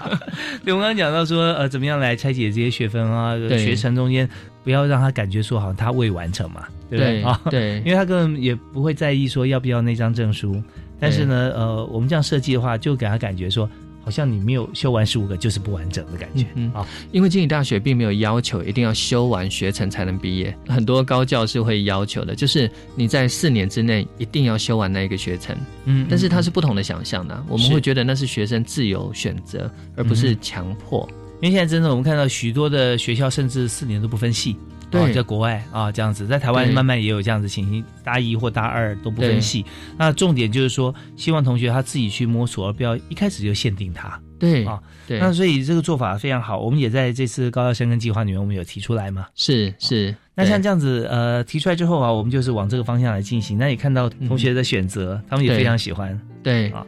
[0.62, 3.36] 对，我们刚刚讲到说，呃，怎么样来拆解这些学分啊？
[3.56, 4.28] 学程中间
[4.62, 7.40] 不要让他感觉说好像他未完成嘛，对不对啊？
[7.50, 10.62] 对，因为他根本也不会在意说要不要那张证书，
[11.00, 13.68] 但是呢，呃，我们这样设计的话，就给他感觉说。
[14.04, 16.86] 好像你没有修完十五个就是不完整的感觉嗯啊！
[17.12, 25.56] 因为经理大学并没有要求一定要修完学程才能毕业，很多高教是会要求的，就是你在四年之内一定要修完那一个学程。
[25.84, 31.08] 嗯，但是它是不同的想象的，我们会觉得那是学生自由选择，而不是强迫。
[31.40, 34.56] 因为现在真的我们看到许多的学校甚至四年都不分系。
[34.92, 39.64] 对，在国外啊，这样子，在台湾慢慢也有这样子情形，大一或大二都不分系。
[39.98, 44.20] 那重点就是说，希望同学他自己去摸索，而不要一开始就限定他。
[44.38, 45.18] 对啊，对。
[45.18, 49.26] 那所以这个做法非常好，我们也在这次高校生根计划里面，我们有提出来嘛。
[49.34, 50.14] 是是。
[50.34, 53.56] 那像这样子，呃，提出来之后啊，我们就是往这个方向来进行。
[53.56, 56.18] 那也看到同学的选择，他们也非常喜欢。
[56.42, 56.84] 对啊。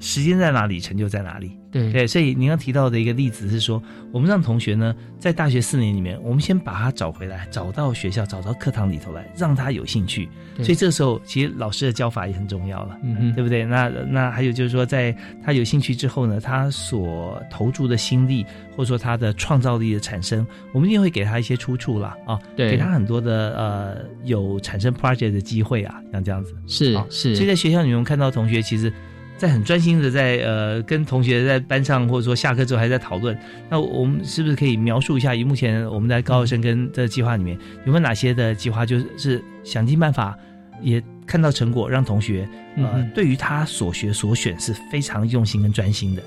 [0.00, 1.52] 时间在哪里，成就在哪里。
[1.76, 10.28] 对对，所以您刚提到的一个例子是说，我们让同学呢，在大学四年里面，我们先把他找回来，找到学校，找到课堂里头来，让他有兴趣。
[10.56, 13.64] 所以这时候，其实老师的教法也很重要了，嗯对不对？
[13.64, 27.36] 那那还有就是说，在他有兴趣之后呢，他所投注的心力，或者说他的创造力的产生，我们一定会给他一些出处啦啊，给他很多的呃有产生 project 的机会啊，像这样子是是。
[27.36, 28.90] 所以在学校里面看到同学其实。
[29.38, 33.36] 在很专心的在呃跟同学在班上或者说下课之后还在讨论，
[33.68, 35.34] 那我们是不是可以描述一下？
[35.34, 40.34] 以目前我们在高二生跟的计划里面有没有哪些的计划，就是想尽办法
[40.80, 46.22] 也看到成果，让同学呃对于他所学所选是非常用心跟专心的。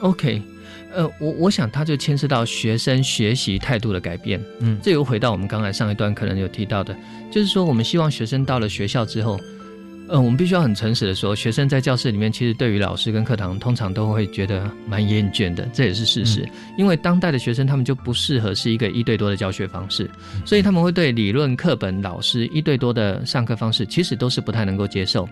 [0.00, 0.40] OK，
[0.94, 4.42] 呃，我我想他就牵涉到学生学习态度的改变。
[4.60, 6.96] 嗯，这又回到我们刚才上一段可能有提到的，
[7.30, 9.38] 就是说我们希望学生到了学校之后。
[10.08, 16.46] 嗯，我们必须要很诚实的说，学生在教室里面，其实对于老师跟课堂，通常都会觉得蛮厌倦的，这也是事实。
[16.76, 20.08] 因为当代的学生，他们就不适合是一个一对多的教学方式，
[20.44, 25.26] 所以他们会对理论课本、老师一对多的上课方式，其实都是不太能够接受。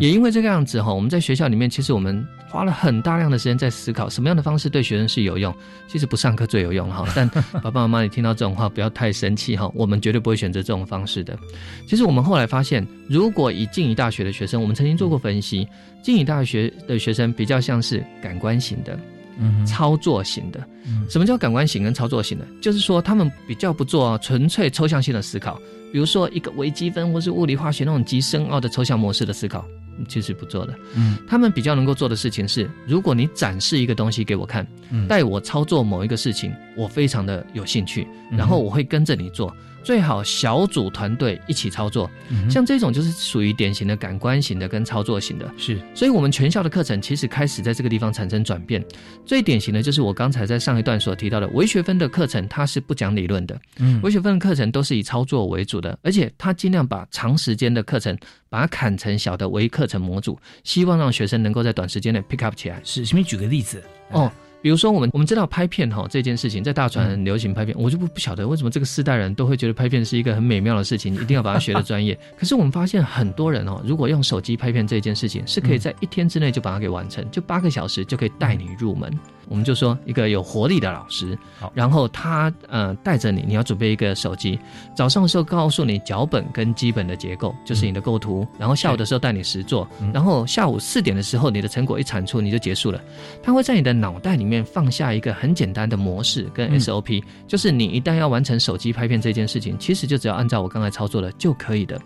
[0.00, 5.54] 也因为这个样子哈，我们在学校里面，其实我们花了很大量的时间在思考，什么样的方式对学生是有用。
[5.86, 7.28] 其实不上课最有用哈，但
[7.62, 11.38] 爸爸妈妈，你听到这种话不要太生气哈，我们绝对不会选择这种方式的。
[11.86, 15.66] 其实我们后来发现，如果以进一大学的学生，我们曾经做过分析，
[16.02, 18.98] 静宜大学的学生比较像是感官型的。
[19.36, 20.64] 嗯，操作型的，
[21.10, 22.46] 什么叫感官型跟操作型的？
[22.62, 25.60] 就是说他们比较不做纯粹抽象性的思考，
[25.92, 29.66] 比如说一个微积分或是物理化学那种极深奥的抽象模式的思考，
[30.06, 30.72] 其实不做的。
[30.94, 34.64] 嗯，他们比较能够做的事情是，如果你展示一个东西给我看，
[35.08, 39.52] 带我操作某一个事情，我非常的有兴趣，然后我会跟着你做。
[39.84, 42.10] 最好小组团队一起操作，
[42.50, 45.52] 像这种就是属于典型的感官型的跟操作型的。
[45.58, 48.82] 是，所以我们全校的课程其实开始在这个地方产生转变。
[49.26, 53.60] 最典型的就是我刚才在上一段所提到的微学分的课程，它是不讲理论的。
[53.78, 58.16] 嗯，微学分的课程都是以操作为主的，而且它尽量把长时间的课程
[58.48, 62.80] 把它砍成小的微课程模组，希望让学生能够在短时间内 pick up 起来。
[62.82, 64.32] 是，请你举个例子哦。
[64.64, 72.18] 比如说，我们我们知道拍片哈这件事情，在大船很流行拍片，我就不不晓得为什么这个世代人都会觉得拍片是一个很美妙的事情，一定要把它学的专业。
[72.34, 79.12] 可是我们发现很多人哦，如果用手机拍片这件事情，是可以在一天之内就把它给完成，就八个小时就可以带你入门。
[79.48, 84.58] 我们就说一个有活力的老师，好，然后他呃带着你，你要准备一个手机，
[84.96, 93.00] 早上的时候告诉你脚本跟基本的结构，就是你的构图，然后下午的时候带你实做，然后下午四点的时候你的成果一产出你就结束了，
[93.42, 102.00] 他会在你的脑袋里面放下一个很简单的模式跟 SOP，就是你一旦要完成手机拍片这件事情，其实就只要按照我刚才操作的就可以的。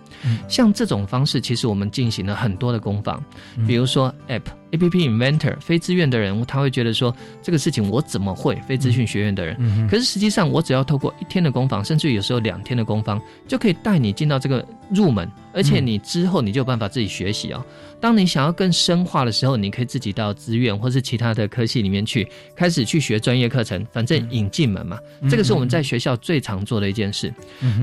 [0.49, 3.23] 像这种方式，其实我们进行了很多的工坊，
[3.67, 4.43] 比如说 App。
[4.71, 8.57] A P P Inventor 非自愿的人，他会觉得说这个事情我怎么会？
[8.67, 17.65] 非资讯学院的人，可是实际上我只要透过一天的工坊，甚至有时候两天的工坊，就可以带你进到这个入门，而且你之后你就有办法自己学习哦。
[18.01, 24.97] 当你想要更深化的时候，你可以自己到资源或是其他的科系里面去，开始去学专业课程，反正引进门嘛。
[25.29, 27.35] 这个是我们在学校最常做的一件事。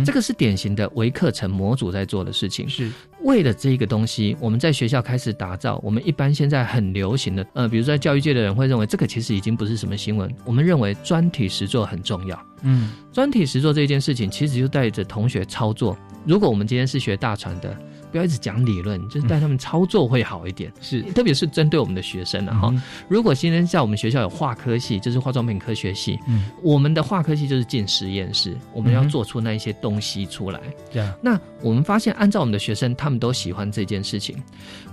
[0.06, 2.68] 这个是典型的微课程模组在做的事情。
[2.70, 2.90] 是
[3.24, 5.82] 为了这个东西，我们在学校开始打造。
[5.84, 10.34] 我们一般现在很流行的，呃，比如说在教育界的人会认为这个其实已经不是什么新闻。
[10.46, 12.42] 我们认为专题实作很重要。
[12.62, 15.98] 嗯，专题实作这件事情其实就带着同学操作。
[16.26, 17.78] 如果我们今天是学大船的。
[18.12, 20.72] 不要一直讲理论，就是带他们操作会好一点。
[20.80, 22.74] 是，特别是针对我们的学生的哈。
[23.10, 30.62] 如果今天在我们学校有化科系，就是化妆品科学系，嗯，我们的化科系就是进实验室，我们要做出那一些东西出来。
[30.94, 31.14] 对啊。
[31.22, 34.42] 那我们发现，按照我们的学生，他们都喜欢这件事情。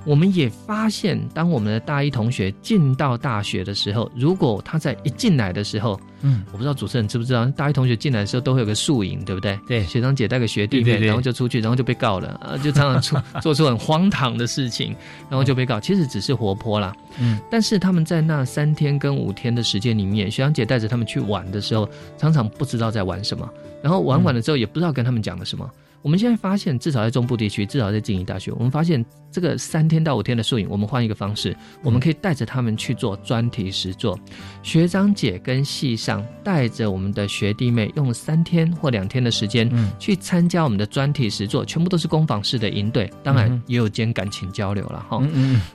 [0.04, 9.58] 我们也发现，当我们的大一同学进到大学的时候，如果他在一进来的时候，嗯，我不知道主持人知不知道，大一同学进来的时候都会有个宿营，对不对？
[9.66, 14.94] 对，学长姐带个学弟妹，然后就出去，然后就被告了啊，就常常 出做出很荒唐的事情，
[15.30, 15.78] 然后就被告。
[15.78, 21.88] 其实只是活泼啦，嗯，但是他们在那三天跟五天的时间里面，学长姐带着他们去玩的时候，
[22.18, 23.48] 常常不知道在玩什么，
[23.82, 25.70] 然后玩完了之后也不知道跟他们讲了什么。
[26.02, 34.18] 我们现在发现，至少在中部地区，至少在静宜大学，我们发现这个三天到五天的宿营，我们换一个方式，我们可以带着他们去做专题实作。
[34.62, 45.22] 学长姐跟系上带着我们的学弟妹，用三天或两天的时间，去参加我们的专题实作，全部都是工坊式的营队，当然也有兼感情交流了哈。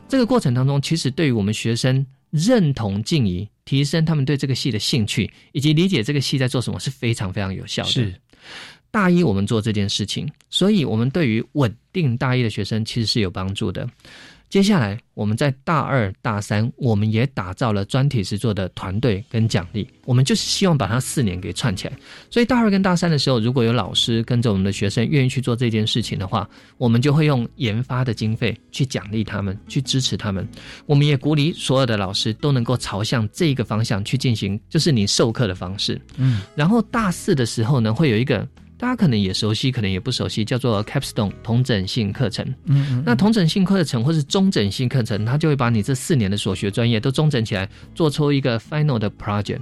[0.10, 7.90] 这个过程当中，其实对于我们学生认同静宜，提升他们对这个系的兴趣，以及理解这个系在做什么，是非常非常有效的。
[7.90, 8.14] 是。
[8.92, 13.88] 大一我们做这件事情，所以我们对于稳定大一的学生其实是有帮助的。
[14.50, 21.94] 接下来我们在大二、大三，我们也打造了专题实作的团队跟奖励，我们就是希望把它四年给串起来。
[22.32, 30.48] 所以大二跟大三的时候，如果有老师跟着我们的学生愿意去做这件事情的话，我们就会用研发的经费去奖励他们，去支持他们。
[30.86, 36.02] 我们也鼓励所有的老师都能够朝向这个方向去进行，就是你授课的方式。
[36.16, 38.48] 嗯，然后大四的时候呢，会有一个。
[38.78, 42.46] 大家可能也熟悉，可能也不熟悉，叫做 Capstone 同整性课程。
[42.66, 49.62] 嗯，那同整性课程或是中整性课程，它就会把你这四年的所学专业都中整起来，做出一个 final 的 project。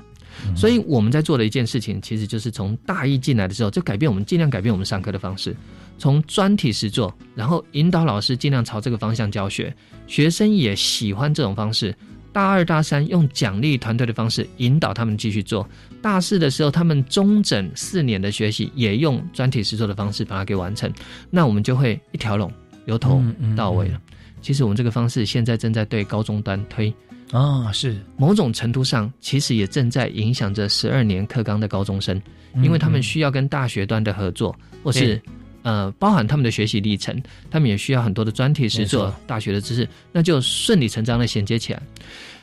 [0.53, 5.55] 所以我们在做的一件事情，其实就是从大一进来的时候，就改变我们尽量改变我们上课的方式，
[5.97, 9.73] 从专题实做，然后引导老师尽量朝这个方向教学，
[10.07, 11.95] 学生也喜欢这种方式。
[12.35, 15.65] 大二、大三用奖励团队的方式引导他们继续做。
[16.01, 20.91] 大四的时候，他们中整四年的学习也用专题实作的方式把它给完成。
[21.29, 22.51] 那我们就会一条龙，
[22.87, 23.23] 由头
[23.55, 24.01] 到尾了。
[24.41, 26.93] 其实我们这个方式现在正在对高中端推
[27.31, 32.21] 啊，是某种程度上其实也正在影响着十二年课纲的高中生，
[32.55, 35.21] 因为他们需要跟大学端的合作，或是
[35.65, 41.81] 呃包含他们的学习历程，他们也需要很多的专题实作、大学的知识，那就顺理成章的衔接起来。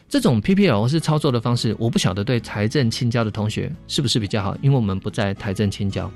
[0.09, 6.11] 这种 PPL 是操作的方式，我不晓得对财政青交的同学是不是比较好，因为我们不在财政青交。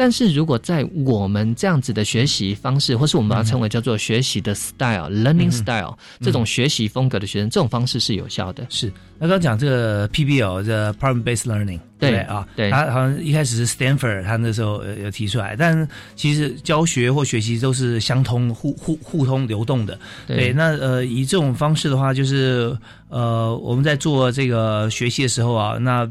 [0.00, 8.64] 但是如果在我们这样子的学习方式，或是我们把它称为叫做学习的 style，learning style 这种学习风格的学生，这种方式是有效的。
[8.70, 15.86] 是，那刚刚讲这个 PBL 这 problem based learning，对啊，对，他好像一开始是 Stanford，他那时候有提出来，但
[16.16, 19.98] 其实教学或学习都是相通、互互互通、流动的。
[20.26, 22.74] 对，那呃，以这种方式的话，就是
[23.10, 26.10] 呃，我们在做这个学习的时候啊，那。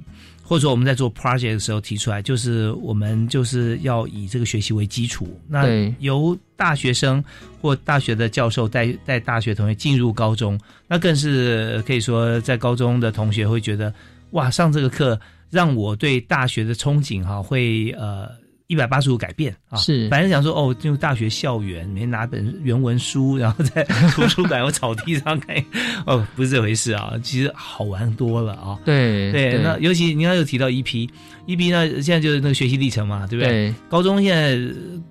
[0.50, 5.68] 或者说我们在做 project 的时候提出来，就是我们就是要以这个学习为基础，那
[6.00, 7.24] 由大学生
[7.62, 13.94] 或大学的教授带带大学同学进入高中，那更是可以说在高中的同学会觉得，
[14.32, 15.22] 哇，上这个课
[15.52, 18.28] 让我对大学的憧憬哈会呃。
[18.70, 19.76] 一百八十度改变啊！
[19.78, 25.56] 是，反正想说哦，进入大学校园，每天拿本原文书， 然后在图书馆或草地上看，
[26.06, 27.16] 哦，不是这回事啊！
[27.24, 28.78] 其实好玩多了啊！
[28.86, 31.10] 对对，那尤其你刚有提到一批
[31.48, 33.74] 一批呢，现在就是那个学习历程嘛，对不对？
[33.90, 34.56] 高中现在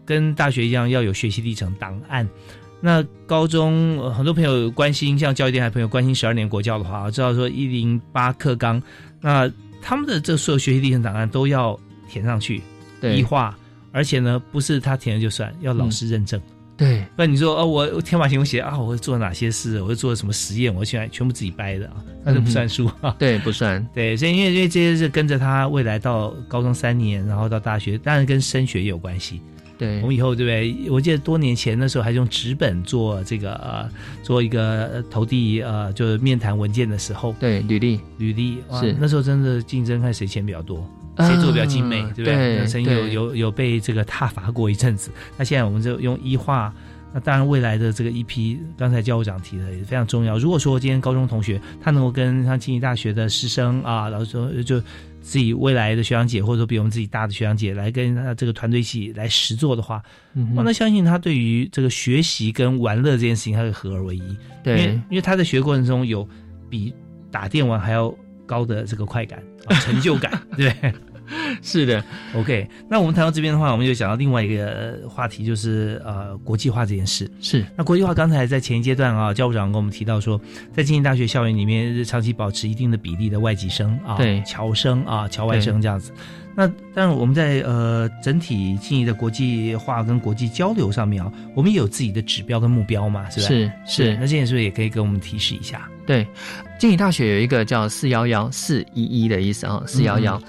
[0.06, 2.26] 跟大学一样要有学习历程档案。
[2.80, 8.80] 那高中很多朋友关心，像教育电台朋友关心十二年国教的话，知道说一零八课纲，
[9.20, 9.50] 那
[9.82, 11.76] 他们的这所有学习历程档案都要
[12.08, 12.62] 填上去。
[13.02, 13.56] 异化，
[13.92, 16.40] 而且呢，不是他填了就算，要老师认证。
[16.76, 19.82] 对，那你说哦，我天马行空写啊，我会做哪些事？
[19.82, 20.72] 我会做什么实验？
[20.72, 23.16] 我现在全部自己掰的啊，那就不算数啊。
[23.18, 23.84] 对，不算。
[23.92, 29.42] 对，所以因为因为这些是跟着他未来到高中三年，然后到大学，当然跟升学也有关系。
[29.76, 30.90] 对，我们以后对不对？
[30.90, 33.90] 我记得多年前那时候还用纸本做这个呃，
[34.22, 40.88] 做一个投递呃，就是面谈文件的时候，对，履历，履历是那时候真的竞争看谁钱比较多。
[41.18, 42.66] 谁做的比较精美，对不对？
[42.66, 45.10] 曾经有有有被这个踏伐过一阵子。
[45.36, 46.72] 那现在我们就用一化，
[47.12, 50.38] 那当然未来的这个一批，刚才教务长提的也非常重要。
[50.38, 54.80] 如果说今天高中同学他能够跟像经济大学的师生啊，老师说就
[55.20, 60.02] 自己未来的学长姐，或者说比我们自己大的学长姐来跟他这个团队一起来实做的话，
[60.54, 64.36] 那相信他对于这个学习跟玩乐这件事情，他会合而为一。
[64.62, 66.26] 对，因为他在学过程中有
[66.70, 66.94] 比
[67.30, 68.14] 打电玩还要
[68.46, 69.42] 高的这个快感、
[69.80, 70.72] 成就感， 对。
[71.62, 72.02] 是的
[72.34, 72.68] ，OK。
[72.88, 77.30] 那我们谈到这边的话，我们就想到另外一个话题，就是呃国际化这件事。
[77.40, 80.40] 是，那国际化刚才在前一阶段啊，教务长跟我们提到说，
[80.72, 86.12] 在经济大学校园里面，长期保持一定的比例的外籍生啊，对，侨生啊，侨外生这样子。
[86.54, 93.46] 那但是我们在呃整体经营的国际化跟国际交流上面啊，我们也有自己的指标跟目标嘛，是吧？
[93.46, 94.14] 是是。
[94.14, 95.88] 那这件是不是也可以给我们提示一下？
[96.04, 96.26] 对，
[96.76, 100.40] 经济大学有一个叫四幺幺四一一的意思啊，四幺幺。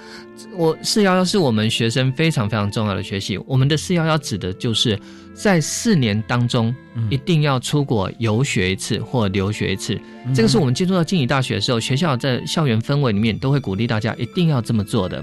[0.56, 3.38] 我四幺幺是我们学生非常非常重要的学习。
[3.46, 4.98] 我们的四幺幺指的就是
[5.42, 6.74] 在四年当中
[7.08, 9.98] 一定要出国游学一次或留学一次。
[10.34, 15.22] 这个是我们进入到经济大学的时候，学校在校园氛围里面都会鼓励大家一定要这么做的。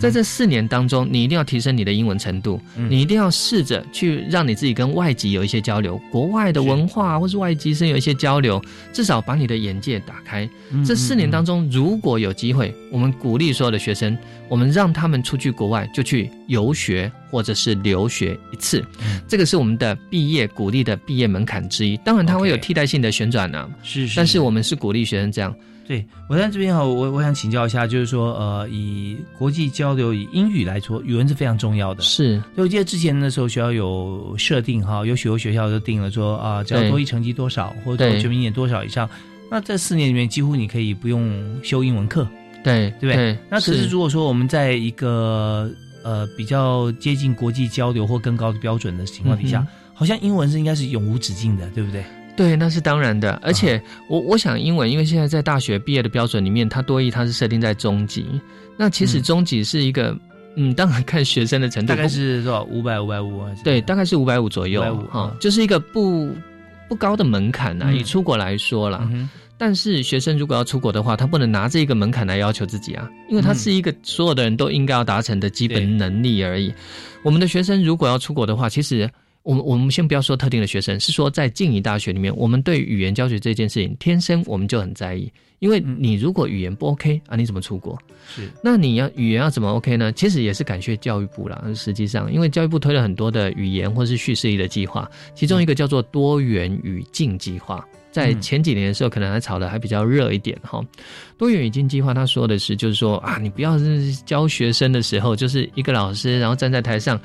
[0.00, 8.60] 在这四年当中，你一定要提升你的英文程度，你一定要试着去让你自己跟外籍有一些交流，国外的文化或是外籍生有一些交流，
[8.92, 10.48] 至少把你的眼界打开。
[10.84, 14.18] 这四年当中，如果有机会，我们鼓励所有的学生。
[14.48, 18.84] 我们让他们出去国外就去游学或者是留学一次，
[19.26, 21.96] 这个是我们的毕业鼓励的毕业门槛之一。
[22.04, 23.68] 当然，它会有替代性的旋转呢。
[23.82, 24.14] 是是。
[24.18, 25.52] 但是我们是鼓励学生这样。
[25.88, 32.02] 对我在这边哈，我我想请教一下，就是说，呃，以国际交流以英语来说，语文是非常重要的。
[32.02, 32.38] 是。
[32.54, 39.08] 所以我记得之前的时候，学校有设定哈，有许多学校都定了说啊，只要多一成绩多少，或者全民点多少以上，
[39.50, 42.28] 那这四年里面几乎你可以不用修英文课。
[42.62, 43.36] 对对不对？
[43.50, 45.68] 那可是如果说我们在一个
[46.04, 52.04] 呃比较接近国际交流或更高的标准的情况底下，好像英文是应该是永无止境的，对不对？
[52.34, 53.38] 对，那是当然的。
[53.42, 58.24] 而且我我想英文，因为现在在大学毕业的标准里面，它多义它是设定在中级。
[58.76, 60.16] 那其实中级是一个，
[60.56, 62.64] 嗯，当然看学生的程度，大概是多少？
[62.64, 63.44] 五百五百五？
[63.62, 64.82] 对，大概是五百五左右。
[65.10, 66.34] 哈，就是一个不
[66.88, 67.92] 不高的门槛呐。
[67.92, 69.06] 以出国来说了。
[69.64, 76.74] 但是学生如果要出国的话，他不能拿这一个门槛来要求自己啊，因为它是一个所有的人都应该要达成的基本能力而已。
[77.22, 79.08] 我们的学生如果要出国的话，其实
[79.44, 87.96] 我们我们先不要说特定的学生，是说在静宜大学里面，我们对语言教学这件事情天生我们就很在意，因为你如果语言不 OK 啊，你怎么出国？
[88.26, 90.10] 是，那你要语言要怎么 OK 呢？
[90.10, 91.62] 其实也是感谢教育部啦。
[91.72, 97.86] 实际上，因为教育部推了很多的语言或是叙事力的计划，其中一个叫做多元语境计划。
[98.12, 100.80] 在前几年的时候，可能还炒的还比较热一点哈。
[101.38, 107.18] 多元语境计划他说的是，就是说啊，你不要是教学生的时候，就是一个老师，然后站在台上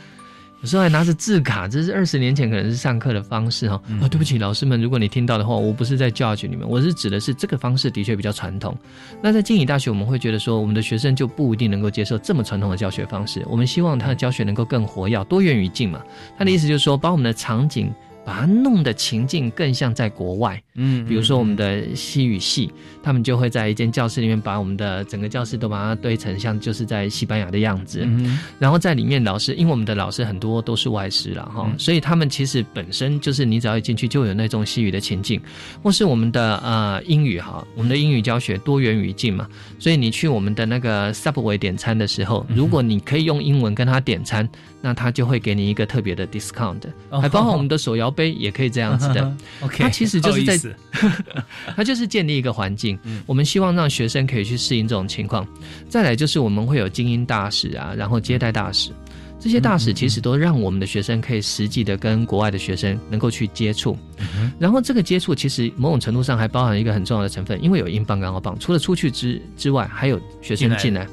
[0.62, 3.76] 有时候还拿着字卡，这是二十年前可能是上课的方式哈。
[4.02, 8.76] 啊，对不起，老师们，如果你听到的话，我不是在 judge 你们，我是指的是这个方式的确比较传统。
[9.22, 13.46] 那在静宜大学，我们会觉得说，我们的学生就不一定能够接受这么传统的教学方式。
[13.48, 16.02] 我们希望他的教学能够更活跃、多元语境嘛。
[16.40, 17.94] 他的意思就是说，把我们的场景。
[18.28, 22.70] 把它弄的情境更像在国外，嗯，比如说我们的西语系，
[23.02, 35.40] 他们就会在一间教室里面把我们的整个教室都把它堆成像就是在西班牙的样子，嗯，然后在里面老师，因为我们的老师很多都是外师了哈，所以他们其实本身就是你只要一进去就有那种西语的情境，
[35.82, 39.48] 或是我们的呃英语哈，我们的英语教学多元语境嘛，
[39.80, 44.50] 所以你去我们的那个 Subway 点餐的时候，如果你可以用英文跟他点餐。
[44.82, 49.36] 那他就会给你一个特别的 discount，还包括我们的手摇杯也可以这样子的。
[49.62, 50.60] OK，它其实就是在，
[51.76, 52.98] 它就是建立一个环境。
[53.26, 55.48] 我们希望让学生可以去适应这种情况。
[55.90, 58.92] 再来就是我们会有精英大使啊，然后接待大使，
[59.40, 63.98] 这些大使其实都让我们的学生可以实际的跟国外的学生能够去接触。
[64.60, 71.08] 然后这个接触其实某种程度上还包含一个很重要的成分，因为有英镑、港澳镑，除了出去之之外，还有学生进来。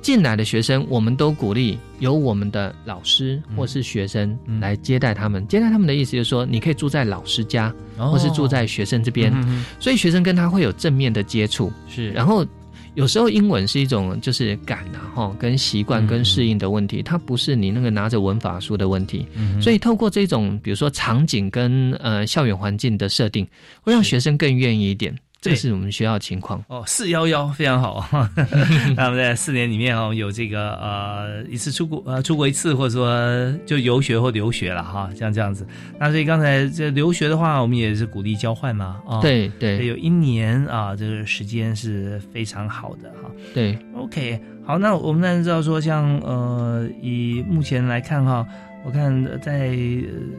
[0.00, 5.46] 进来的学生，我们都鼓励由我们的老师或是学生来接待他们。
[5.48, 9.32] 接待他们的意思就是说，你可以住在老师家，或是住在学生这边，
[9.78, 11.72] 所以学生跟他会有正面的接触。
[11.88, 12.46] 是，然后
[12.94, 19.26] 有时候英文是一种就是感啊，哈，跟习惯跟适应的问题，它不是你那个拿着文法书的问题。
[19.60, 23.46] 所以透过这种比如说场景跟呃校园环境的设定，
[23.82, 25.14] 会让学生更愿意一点。
[25.40, 28.04] 这个是我们学校情况哦，四幺幺非常好。
[28.96, 35.64] 那我们在四年里面哦，有这个呃一次出国呃出国一次，或者说就游学或留学了哈，像这样子。
[35.98, 43.30] 那所以刚才这留学的话，我们也是鼓励交换嘛啊，对对，有一年啊，这个时间是非常好的哈。
[43.54, 48.44] 对，OK，好，那我们当然知道说，像呃以目前来看哈，
[48.84, 49.68] 我看在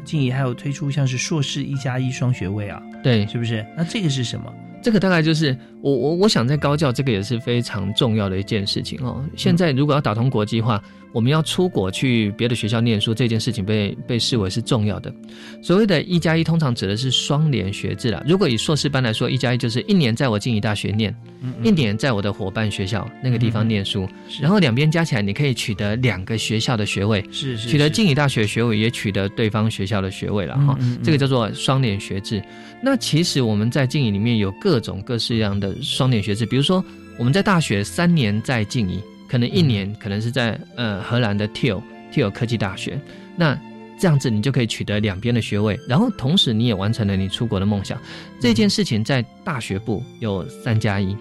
[0.03, 3.65] 静怡还有推出像是硕士一加一双学位啊，对，是不是？
[3.77, 4.53] 那这个是什么？
[4.81, 9.23] 这个大概就是我我我想在高教这个也是非常重要的一件事情哦。
[9.35, 10.81] 现在如果要打通国际化。
[11.11, 15.13] 我们要出国去别的学校念书这件事情被被视为是重要的。
[15.61, 18.23] 所谓的一加一通常指的是双联学制了。
[18.27, 21.15] 如果以硕士班来说，一加一就是一年在我静宜大学念，
[21.63, 24.07] 一年在我的伙伴学校那个地方念书，
[24.41, 30.77] 然后两边加起来你可以取得两个学校的学位，是取得静宜大学学位也取得对方学校的学位了哈。
[31.03, 32.41] 这个叫做双联学制。
[32.81, 36.83] 那其实我们在静宜里面有各种各式样的双联学制，比如说
[37.17, 38.99] 我们在大学三年在静宜。
[39.29, 42.99] 可能一年可能是在呃荷兰的 Til Til 科技大学，
[43.37, 43.57] 那
[43.99, 48.01] 这样子你就可以取得两边的学位，然后同时你也完成了你出国的梦想。
[48.39, 51.15] 这件事情在大学部有三加一，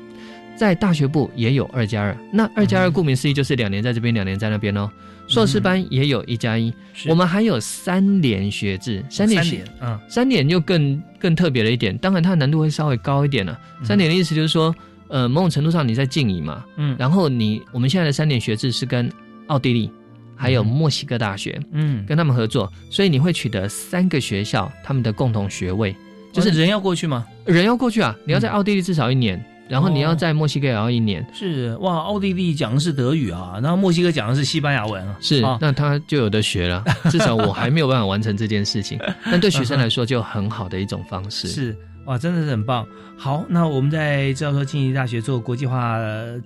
[0.56, 2.16] 在大学部也有二加二。
[2.32, 4.88] 那二加二顾名思义就是两年在这边，两年在那边哦。
[5.26, 6.72] 硕士班也有一加一，
[7.06, 13.58] 我们还有三联学制，三联学，嗯，三联就更更特别了一点，当然它的难度会稍微高一点了。
[13.84, 14.74] 三联的意思就是说。
[15.08, 19.10] 呃，某种程度上你在静怡嘛，嗯，然后你我们现在的三点学制是跟
[19.46, 19.90] 奥地利
[20.36, 25.96] 还有墨西哥大学，嗯，跟他们合作，所以你会取得三个学校他们的共同学位，
[26.32, 27.26] 就是人要过去吗？
[27.44, 31.26] 人要过去啊，你要在奥地利至少一年，然后你要在墨西哥也要一年。
[31.32, 41.48] 是哇，奥地利讲的是德语啊，然后墨西哥讲的是西班牙文啊，是，那他就有的学了， 至少我还没有办法完成这件事情，但对学生来说就很好的一种方式。
[41.48, 41.76] 是。
[42.08, 42.88] 哇，真的是很棒。
[43.18, 45.98] 好，那我们在知道说经济大学做国际化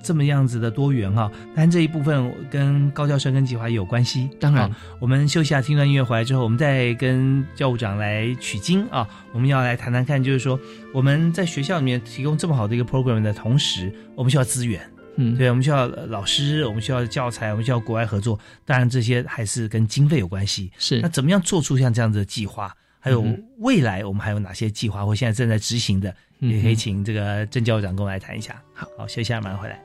[0.03, 4.29] 这么样子的多元哈，但这一部分跟高教生跟计划也有关系。
[4.41, 9.07] 当然，我们休息下，听段音乐回来之后，我们再跟教务长来取经啊。
[9.33, 10.59] 我们要来谈谈看，就是说
[10.93, 14.81] 我们在学校里面提供这么好的一个 program 的同时，我们需要资源，
[15.15, 18.37] 嗯，对，我们需要老师，我们需要教材，我们需要国外合作。
[18.65, 20.73] 当然，这些还是跟经费有关系。
[20.77, 22.75] 是，那怎么样做出像这样子的计划？
[23.05, 23.25] 还有
[23.59, 28.63] 未来，我们还有哪些计划或现在正在执行的，也可以请这个郑教长跟我来谈一下。
[28.73, 29.83] 好，好，休息下，马上回来。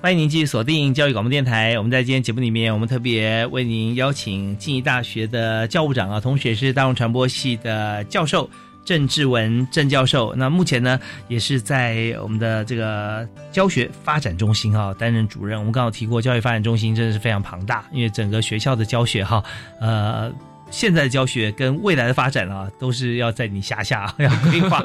[0.00, 1.78] 欢迎您继续锁定教育广播电台。
[1.78, 8.50] 我们在今天节目里面，我们特别为您邀请静宜大学的教务长啊，同时也是大众传播系的教授
[8.84, 10.34] 郑志文郑教授。
[10.36, 15.58] 那目前呢，也是在我们的这个教学发展中心哈担任主任。
[15.58, 19.42] 我们刚好提过，教育发展中心真的是非常庞大，因为整个学校的教学哈，
[19.80, 20.30] 呃。
[20.70, 24.82] 现在的教学跟未来的发展啊，都是要在你辖下要规划。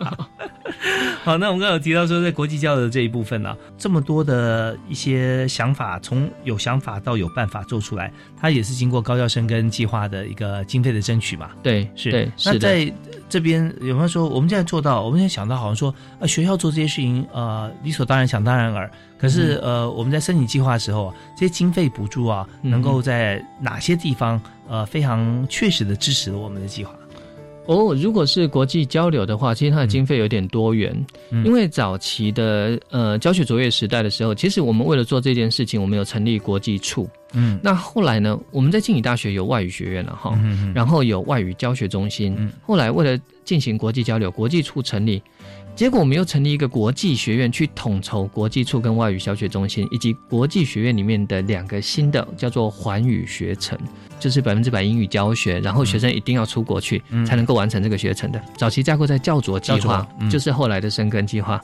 [1.30, 11.52] 好，那我们刚刚有提到说，在国际交流的这一部分呢，这么多的一些想法，从有想法到有办法做出来，它也是经过高教生跟计划的一个经费的争取嘛？
[11.62, 12.10] 对，是。
[12.10, 12.92] 对，那在
[13.30, 15.04] 这边有没有说，我们现在做到？
[15.04, 18.90] 我们现在想到好像说，呃，学校做这些事情，呃，理所当然，想当然而。
[19.20, 26.92] 可是，呃，我们在申请计划的时候，这些经费补助啊，能够在哪些地方，呃，非常确实的支持了我们的计划？
[27.66, 31.06] 哦，如果是国际交流的话，其实它的经费有点多元。
[31.46, 37.08] 因为早期的呃教学卓越时代的时候，其实我们为了做这件事情，我们有成立国际处。
[37.34, 40.38] 嗯，那后来呢，我们在静宜大学有外语学院了哈，
[40.74, 42.36] 然后有外语教学中心。
[42.64, 45.22] 后来为了进行国际交流，国际处成立。
[45.80, 53.80] 结果我们又成立一个国际学院，去统筹国际处跟外语小学中心，以及国际学院里面的两个新的叫做环语学程，
[54.20, 58.44] 就是百分之百英语教学，然后学生一定要出国去才能够完成这个学程的。
[58.58, 61.62] 早期架构在教卓计划，就是后来的生根计划。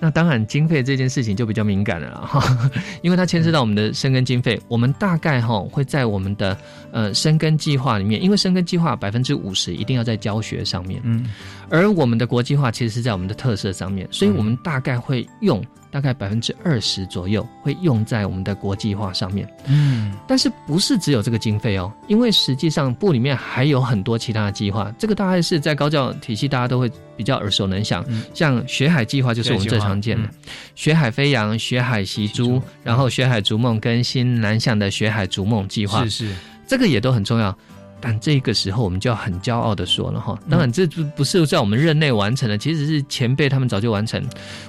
[0.00, 2.70] 那当然，经费这件事情就比较敏感了哈，
[3.02, 4.60] 因为它牵涉到我们的生根经费。
[4.68, 6.56] 我们大概哈会在我们的
[6.92, 11.26] 呃生根计划里面，因为生根计划百分之五十一定要在教学上面，嗯，
[11.68, 15.64] 而我们的国际化其实是在我们的特色上面，所以我们大概会用。
[15.90, 21.92] 大概百分之二十左右会用在我们的国际化上面，嗯，但是不是只有这个经费哦？
[22.06, 30.28] 因为实际上部里面还有很多其他的计划，这个大概是在高教体系大家都会比较耳熟能详，像学海计划就是我们最常见的，
[30.74, 36.34] 学海飞扬、学海习珠，然后学海逐梦跟新南向的学海逐梦计划，是是，
[36.66, 37.56] 这个也都很重要。
[38.00, 44.22] 但这个时候，我们就要很骄傲的说了哈，当然这不不是在我们任内完成的，其实是前辈他们早就完成。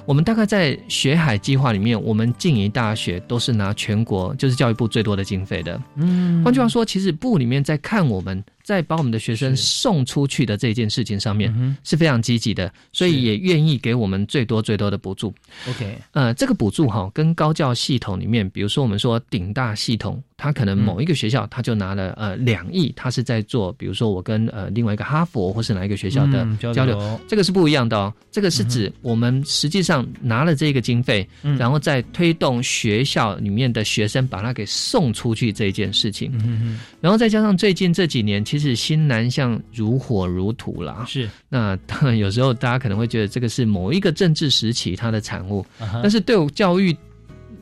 [0.04, 5.80] 我们大概在学海计划里面，我们静宜大学都是拿全国就是教育部最多的经费的。
[5.96, 8.42] 嗯，换句话说，其实部里面在看我们。
[8.70, 15.34] 在把我们的学生送出去的这件事情上面是非常积极的，所以也愿意给我们最多最多的补助。
[15.68, 28.14] OK，呃，这个补助哈，跟高教系统里面，比如说我们说顶大系统，它可能某一个学校它就拿了呃两亿，它是在做，比如说我跟呃另外一个哈佛或是哪一个学校的交流，这个是不一样的哦。
[28.30, 36.30] 这个是指我们实际上拿了这个经费，然后再推动学校里面的学生把它给送出去这一件事情。
[36.44, 36.78] 嗯。
[37.00, 41.04] 然后再加上最近这几年，其实新南向如火如荼啦。
[41.08, 45.64] 是，那当然有时候大家可能会觉得这个是某一个政治时期它的产物，
[46.02, 46.96] 但是对我教育。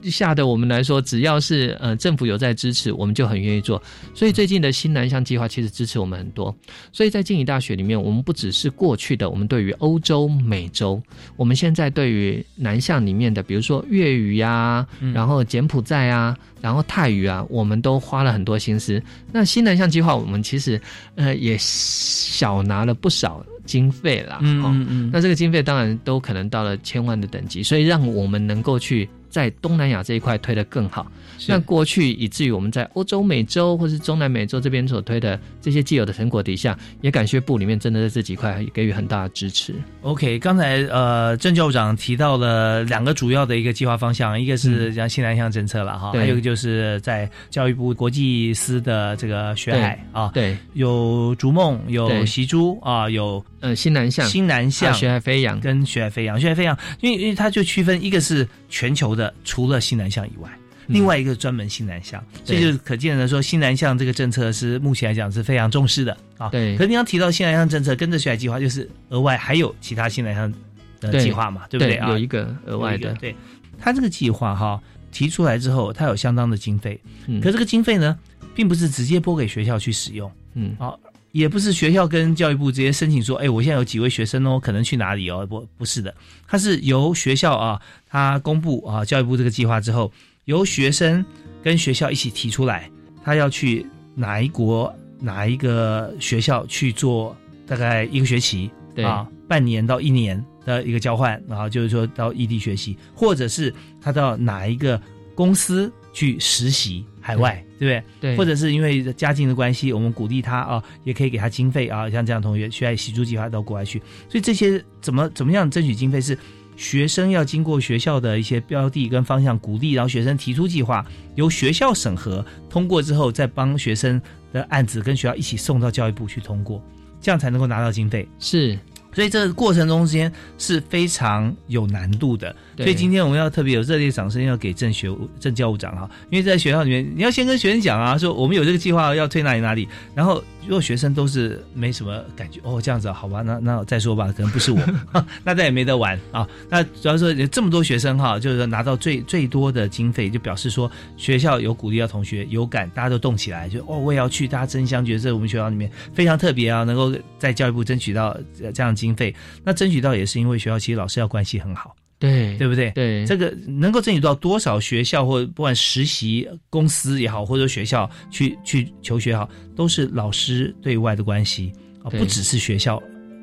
[0.05, 3.83] 下的我们来说，只要是呃政府有在支持，我们就很愿意做。
[4.15, 6.55] 所以最近的新南向计划其实支持我们很多。
[6.93, 11.01] 所以在静宜大学里面，我们不只是过去的，我们对于欧洲、美洲，
[11.37, 19.03] 我们现在对于南向里面的，比如说粤语呀，然后柬埔寨啊，然后泰语啊，我们都花了很多心思。
[19.33, 20.81] 那新南向计划，我们其实
[21.15, 24.39] 呃也小拿了不少经费啦。
[24.43, 25.11] 嗯嗯嗯。
[25.13, 29.09] 那这个经费当然都可能到了千万的等级，所以让我们能够去。
[29.29, 31.11] 在东南亚这一块推得更好。
[31.47, 39.75] 那过去以至于我们在欧洲、美洲或是中南美洲这边所推的这些既有的成果底下，也感谢部里面真的在这几块给予很大的支持。
[40.03, 60.51] OK，刚才呃郑教长提到了两个主要的一个计划方向，一个是像新南向政策了哈，还有一个就是在教育部国际司的这个学海啊，对，有逐梦，有习珠啊，有呃新南向、新南向学海飞扬跟学海飞扬、学海飞扬，因为因为它就区分一个是全球的，除了新南向以外。
[60.87, 66.49] 另外一个专门新南向，这就可见的说，新南向这个政策是目前来讲是非常重视的啊。
[66.49, 66.75] 对。
[66.79, 70.51] 可是你要提到新南向政策，跟着学海计划，就是额外还有其他新南向
[70.99, 72.09] 的计划嘛，对不对啊？
[72.09, 73.13] 有一个额外的。
[73.21, 73.37] 对。
[73.79, 74.81] 他这个计划哈
[75.13, 76.99] 提出来之后，他有相当的经费，
[77.43, 78.19] 可这个经费呢，
[78.55, 80.95] 并不是直接拨给学校去使用，嗯，啊，
[81.33, 85.47] 也不是学校跟教育部直接申请说，哎，我现在有几位学生哦，可能去哪里哦？
[85.47, 86.15] 不，不是的，
[86.47, 90.13] 他是由学校啊，他公布啊，教育部这个计划之后。
[90.47, 91.23] 由学生
[91.63, 92.91] 跟学校一起提出来，
[93.23, 98.71] 他要去哪一国哪一个学校去做大概一个学期，
[99.05, 104.99] 啊，半年到一年的一个交换，然后就是说到异地学习，或者是他到哪一个
[105.35, 108.33] 公司去实习海外，对不对？
[108.33, 108.37] 对。
[108.37, 113.99] 或者是因为家境的关系，我们鼓励他啊，也可以给他经费啊，像这样同学需要习助计划到国外去，
[114.29, 116.39] 所以这些怎么怎么样争取经费是？
[116.79, 121.05] 学生要经过学校的一些标的跟方向鼓励，然后学生提出计划，
[121.35, 124.23] 由学校审核通过之后，再帮学生
[124.53, 126.81] 的案子跟学校一起送到教育部去通过，
[127.21, 128.29] 这样才能够拿到经费。
[128.39, 128.79] 是，
[129.13, 132.55] 所以这个过程中间是非常有难度的。
[132.77, 144.79] 所以今天我们要特别有热烈掌声，要给郑学郑教务长哈，因为在学校里面，你要先跟学生讲啊，说我们有这个计划要推哪里哪里，然后如果学生都是没什么感觉，哦，这样子好吧，那那再说吧，可能不是我，
[145.43, 146.47] 那再也没得玩啊。
[146.69, 158.37] 那主要说这么多学生哈，就是说拿到最最多的经费，就表示说学校有鼓励到同学有感，大家都动起来，就哦我也要去，大家争相觉得这我们学校里面非常特别啊，能够在教育部争取到
[158.75, 161.97] 这样经费，那争取到也是因为学校其实老师要关系很好。
[162.19, 162.91] 对，对不对？
[162.91, 173.01] 对，这个能够争取到多少学校或不管实习公司也好，或者学校去去求学好，都是老师对外的关系啊，不只是学校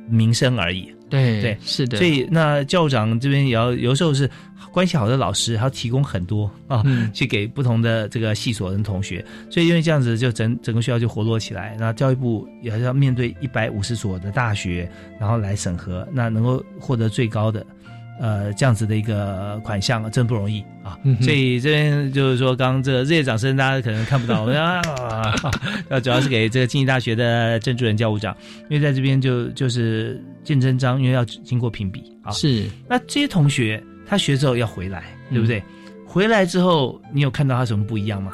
[0.09, 0.93] 名声而已。
[1.07, 1.99] 对对，是的。
[1.99, 4.30] 所以那校长这边也要有时候是
[4.71, 9.23] 关系好的老师，还要提供很多啊，去给不同的这个系所的同学。
[9.49, 11.78] 所以因为这样子，就整整个学校就活络起来。
[11.80, 17.65] 那教育部也要面对一百五十所的大学，然后来审核，那能够获得最高的。
[18.20, 20.97] 呃，这样子的一个款项真不容易啊！
[21.22, 24.82] 所以这边就是说，刚这个热烈掌声，大家可能看不到，我们啊，
[25.89, 28.36] 要主要是给这个经济大学的郑主任教务长，
[28.70, 32.32] 因为在这边就就是见真章，因为要经过评比啊。
[32.32, 35.61] 是，那这些同学他学之后要回来，对不对？
[36.05, 38.32] 回来之后，你有看到他什么不一样吗？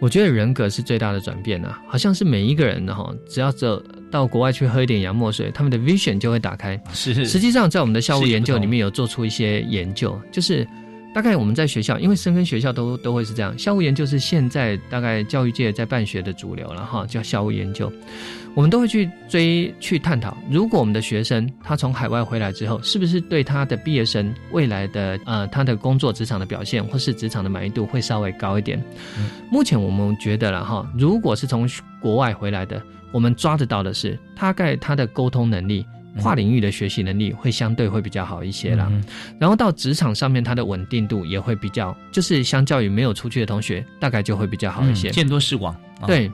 [0.00, 3.80] 我觉得人格是最大的转变啊，好像是每一个人的哈，只要走。
[4.14, 6.80] 到国外去喝一点洋墨水，他们的 vision 就会打开。
[6.92, 10.64] 是，实际上在我们的校务研究里面有做出一些研究，就是
[11.12, 17.92] 大概我们在学校，因为生跟学校都都会是这样，校务研究是现在大概教育界在办学的主流了哈，叫校务研究。
[18.54, 28.80] 我们都会去追去探讨，如果我们的学生他从海外回来之后，是不是对他的毕业生未来的呃他的工作职场的表现或是职场的满意度会稍微高一点？
[29.50, 31.68] 目前我们觉得了哈，如果是从
[32.00, 32.80] 国外回来的。
[33.14, 35.86] 我们抓得到的是，大概他的沟通能力、
[36.20, 38.90] 跨领域的学习能力会相对会比较好一些啦。
[39.38, 45.10] 然后到职场上面，他的稳定度也会比较，就是相较于没有出去的同学，大概就会比较好一些。
[45.10, 45.72] 见多识广，
[46.08, 46.28] 对。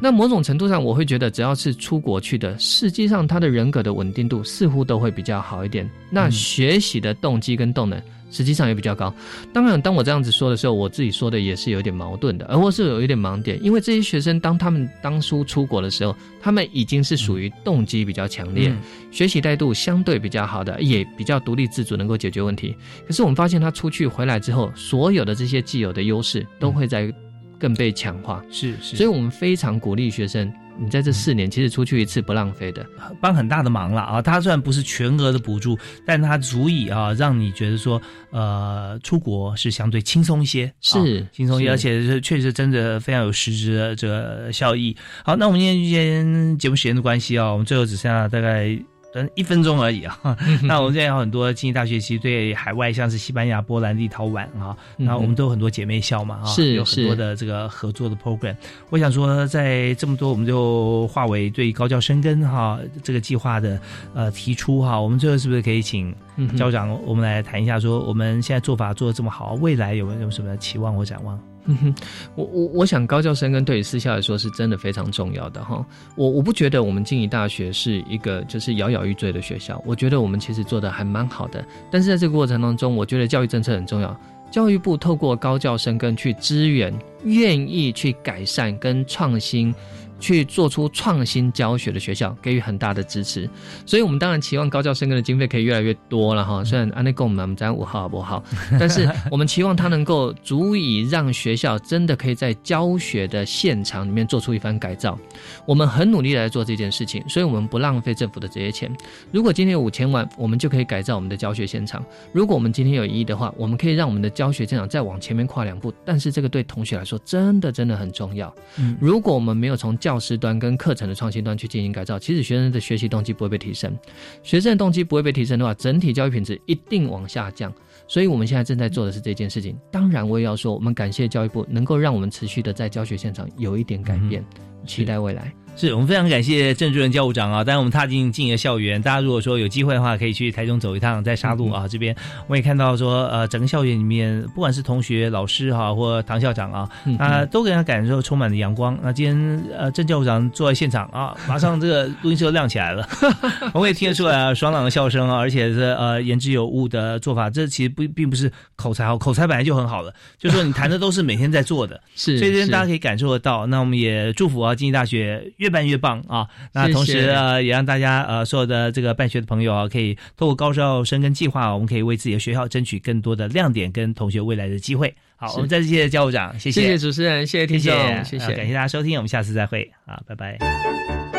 [0.00, 5.90] 那某种程度上，我会觉得，只要是出国去的，实际上他的人格的稳定度似乎都会比较好一点。
[6.10, 8.00] 那学习的动机跟动能。
[8.34, 9.14] 实际上也比较高。
[9.52, 13.62] 当然，当我这样子说的时候，我自己说的也是有点矛盾的，而我是有一点盲点。
[13.62, 18.74] 因为这些学生，当他们当初出国的时候，他们已经是属于动机比较强烈、
[19.12, 22.74] 学习态度相对比较好的，也比较独立自主，能够解决问题。
[23.06, 27.14] 可是我们发现，他出去回来之后，所有的这些既有的优势都会在
[27.56, 28.44] 更被强化。
[28.50, 30.52] 是是，所以我们非常鼓励学生。
[30.78, 32.84] 你在这四年，其实出去一次不浪费的，
[33.20, 34.20] 帮很大的忙了啊！
[34.20, 38.00] 它虽然不是全额的补助，但它足以啊，让你觉得说，
[38.30, 44.96] 呃，出国是相对轻松一些，是轻松一些，而且是确实真的非常有实质的这个效益。
[45.24, 48.78] 好，那我们今天今天节目时间的关系啊，我们最后只剩下大概。
[49.14, 50.18] 等一分钟而已啊！
[50.64, 58.56] 那我们现在有很多经济大学，其实对海外像是西班牙、波兰、立陶宛啊，那我们都有很多姐妹校嘛啊，是有很多的这个合作的 program。
[58.90, 63.80] 我想说，在这么多，我们就化为对高教生根哈这个计划的
[64.14, 66.12] 呃提出哈，我们最后是不是可以请
[66.58, 71.38] 校长我们来谈一下，说我们现在做法做的这么好，未来有没有什么期望或展望？
[71.66, 71.94] 哼哼，
[72.34, 75.84] 我我我想高教生跟对于私校来说是真的非常重要的哈。
[76.14, 81.64] 我我不觉得我们静宜大学是一个就是摇摇欲坠的学校，我觉得我们其实做的还蛮好的。
[81.90, 84.14] 但是在这个过程当中，我觉得教育政策很重要，
[84.50, 86.92] 教育部透过高教生跟去支援，
[87.24, 89.74] 愿意去改善跟创新。
[90.18, 93.48] 去做出创新教学的学校，给予很大的支持，
[93.84, 96.64] 所以我们当然期望高教生根的经费可以越来越多了哈。
[96.64, 98.42] 虽然安内贡我们在五号不好，
[98.78, 105.18] 但是我们期望它能够足以让学校真的可以在教学的现场里面做出一番改造。
[105.66, 108.90] 我们很努力来做这件事情，所以我们不浪费政府的这些钱。
[109.30, 112.00] 如果今天有五千万，我们就可以改造我们的教学现场；
[112.32, 115.92] 如果我们今天有一亿的话，我们可以让我们的教学现场再往前面跨两步。
[116.04, 118.54] 但是这个对同学来说真的真的很重要。
[119.00, 123.98] 如果我们没有从教教师端跟课程的创新端去进行改造，其实学生的学习动机不会被提升。
[124.44, 127.74] 学生的动机不会被提升的话，整体教育品质一定往下降。
[128.06, 129.76] 所以我们现在正在做的是这件事情。
[129.90, 134.44] 当然，我也要说，我们感谢教育部能够让我们持续的在教学现场有一点改变，
[134.86, 135.52] 期待未来。
[135.76, 137.64] 是我们非常感谢郑主任教务长啊！
[137.64, 142.14] 当然，我们踏进静的校园，大家如果说有机会的话，可以去台中走一趟，在沙路啊这边，
[142.46, 148.96] 我也看到说，呃，整个校园里面，不管是同学、老师哈，或唐校长啊，啊，都给他感受充满了阳光。
[149.02, 153.08] 那今天呃，郑教务长坐在现场啊，马上这个录音室都亮起来了，
[153.74, 157.50] 我们也听得出来啊，爽朗的笑声啊，而且是呃言之有物的做法。
[157.50, 163.66] 这其实不并不是口才好，口才本来就很好了，就是说你谈的都是每天在做的， 是，所以这边大家可以感受得到。
[163.66, 165.42] 那我们也祝福啊，经济大学。
[165.64, 166.46] 越办越棒啊！
[166.74, 175.14] 那同时呃，也让大家呃所有的这个办学的朋友啊，可以透过高校生跟计划，我们可以为自己的学校争取更多的亮点跟同学未来的机会。
[175.36, 177.94] 好，我们再次谢谢教务长，谢谢谢主持人，谢谢听众，
[178.24, 181.33] 谢谢，感谢大家收听，我们下次再会，啊，拜拜。